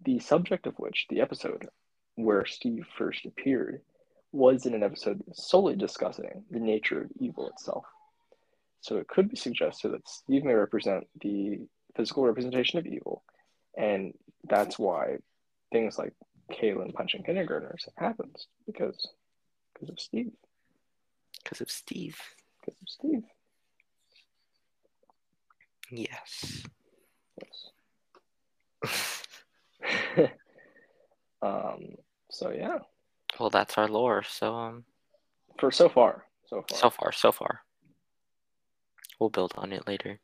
[0.04, 1.68] the subject of which the episode
[2.16, 3.80] where Steve first appeared
[4.32, 7.84] was in an episode solely discussing the nature of evil itself.
[8.80, 11.60] So it could be suggested that Steve may represent the
[11.94, 13.22] physical representation of evil,
[13.76, 14.14] and
[14.48, 15.18] that's why
[15.70, 16.14] things like
[16.52, 19.08] Kaylin punching kindergartners happens because
[19.74, 20.32] because of Steve.
[21.42, 22.20] Because of Steve.
[22.60, 23.22] Because of Steve.
[25.90, 26.62] Yes.
[28.84, 29.30] Yes.
[31.42, 31.96] um.
[32.30, 32.78] So yeah,
[33.38, 34.22] Well, that's our lore.
[34.22, 34.84] So um,
[35.58, 37.60] for so far, so far, so far, so far.
[39.20, 40.18] We'll build on it later.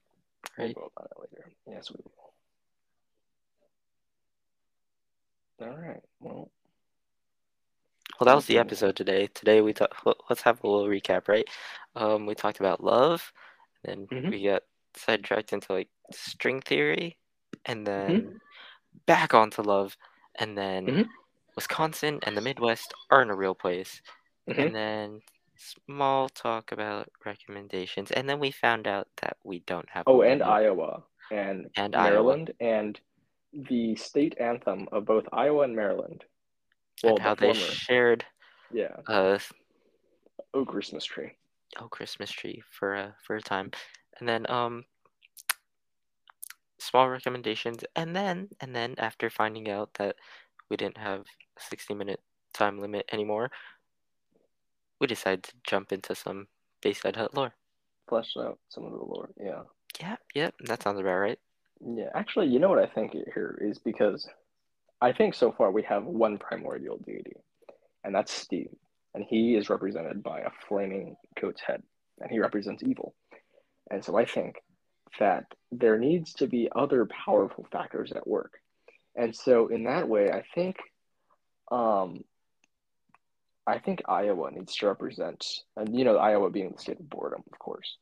[0.56, 0.74] we'll right.
[0.74, 1.52] go about it later.
[1.66, 2.17] Yes, we will.
[5.60, 6.02] All right.
[6.20, 6.50] Well,
[8.18, 9.28] Well, that was the episode today.
[9.28, 9.90] Today we talk.
[10.28, 11.48] Let's have a little recap, right?
[11.94, 13.32] Um, we talked about love,
[13.84, 14.30] then Mhm.
[14.30, 14.62] we got
[14.96, 17.18] sidetracked into like string theory,
[17.66, 18.12] and Mm-hmm.
[18.30, 18.40] then
[19.06, 19.96] back onto love,
[20.36, 21.08] and then Mhm.
[21.56, 24.02] Wisconsin and the Midwest aren't a real place,
[24.48, 24.58] Mhm.
[24.58, 25.22] and then
[25.56, 30.04] small talk about recommendations, and then we found out that we don't have.
[30.06, 30.42] oh, and.
[30.42, 32.38] Iowa and, And Iowa.
[32.38, 33.00] Maryland and
[33.52, 36.24] the state anthem of both Iowa and Maryland.
[37.02, 37.72] Well, and how the they former.
[37.72, 38.24] shared
[38.72, 38.96] yeah.
[39.06, 39.38] uh
[40.54, 41.32] Oh, Christmas tree.
[41.78, 43.70] oh Christmas tree for a for a time,
[44.18, 44.84] and then um
[46.78, 50.16] small recommendations, and then and then after finding out that
[50.70, 52.20] we didn't have a sixty minute
[52.54, 53.50] time limit anymore,
[55.00, 56.48] we decided to jump into some
[56.82, 57.54] Bayside Hut lore.
[58.08, 59.30] Flesh out some of the lore.
[59.38, 59.62] Yeah.
[60.00, 61.38] Yeah, yeah, that sounds about right.
[61.80, 64.28] Yeah, actually, you know what I think here is because
[65.00, 67.36] I think so far we have one primordial deity,
[68.04, 68.74] and that's Steve,
[69.14, 71.82] and he is represented by a flaming goat's head,
[72.20, 73.14] and he represents evil.
[73.90, 74.56] And so I think
[75.20, 78.54] that there needs to be other powerful factors at work,
[79.16, 80.76] And so in that way, I think
[81.70, 82.24] um
[83.66, 85.44] I think Iowa needs to represent
[85.76, 87.96] and you know, Iowa being the state of boredom, of course.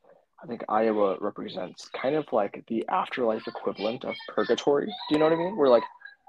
[0.47, 4.87] I think Iowa represents kind of like the afterlife equivalent of purgatory.
[4.87, 5.57] Do you know what I mean?
[5.57, 5.83] Where like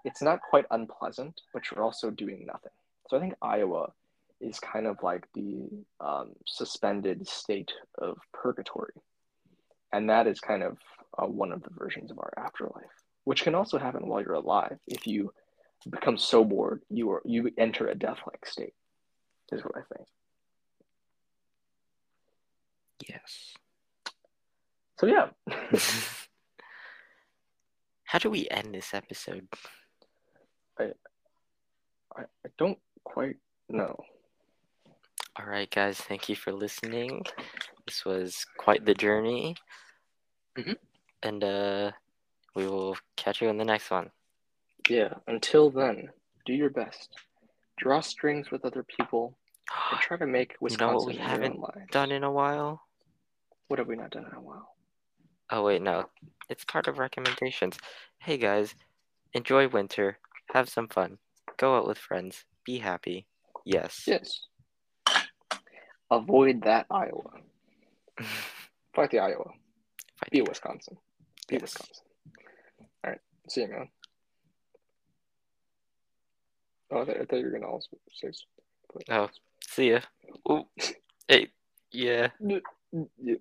[0.06, 2.72] it's not quite unpleasant, but you're also doing nothing.
[3.10, 3.92] So I think Iowa
[4.42, 5.70] is kind of like the
[6.00, 8.94] um, suspended state of purgatory.
[9.94, 10.78] And that is kind of
[11.18, 12.86] uh, one of the versions of our afterlife,
[13.26, 14.80] which can also happen while you're alive.
[14.88, 15.32] If you
[15.88, 18.74] become so bored, you are you enter a death-like state.
[19.52, 20.08] Is what I think.
[23.08, 23.54] Yes.
[25.00, 25.30] So yeah,
[28.06, 29.48] How do we end this episode?
[30.80, 30.86] I,
[32.16, 33.36] I I don't quite
[33.70, 33.96] know.
[35.40, 37.26] All right, guys, thank you for listening.
[37.86, 39.56] This was quite the journey.
[40.58, 40.78] Mhm.
[41.22, 41.92] And uh,
[42.56, 44.10] we will catch you in the next one.
[44.90, 45.14] Yeah.
[45.28, 46.10] Until then,
[46.46, 47.10] do your best.
[47.78, 49.38] Draw strings with other people
[49.92, 51.92] and try to make Wisconsin You know what we haven't.
[51.92, 52.82] Done in a while?
[53.68, 54.77] What have we not done in a while?
[55.50, 56.06] Oh, wait, no.
[56.50, 57.78] It's part of recommendations.
[58.20, 58.76] Hey, guys,
[59.34, 60.18] enjoy winter.
[60.54, 61.18] Have some fun.
[61.58, 62.46] Go out with friends.
[62.66, 63.26] Be happy.
[63.66, 64.04] Yes.
[64.08, 64.42] Yes.
[66.12, 67.32] Avoid that Iowa.
[68.96, 69.52] Fight the Iowa.
[70.20, 70.98] Fight Be Wisconsin.
[71.48, 71.62] Be Yes.
[71.62, 72.06] Wisconsin.
[73.04, 73.20] All right.
[73.50, 73.90] See you, man.
[76.92, 78.30] Oh, I thought, I thought you were gonna also say.
[79.10, 79.30] Oh,
[79.68, 80.00] see ya.
[80.50, 80.66] Ooh.
[81.30, 81.50] Hey,
[81.92, 82.30] yeah.
[82.40, 83.36] Yeah,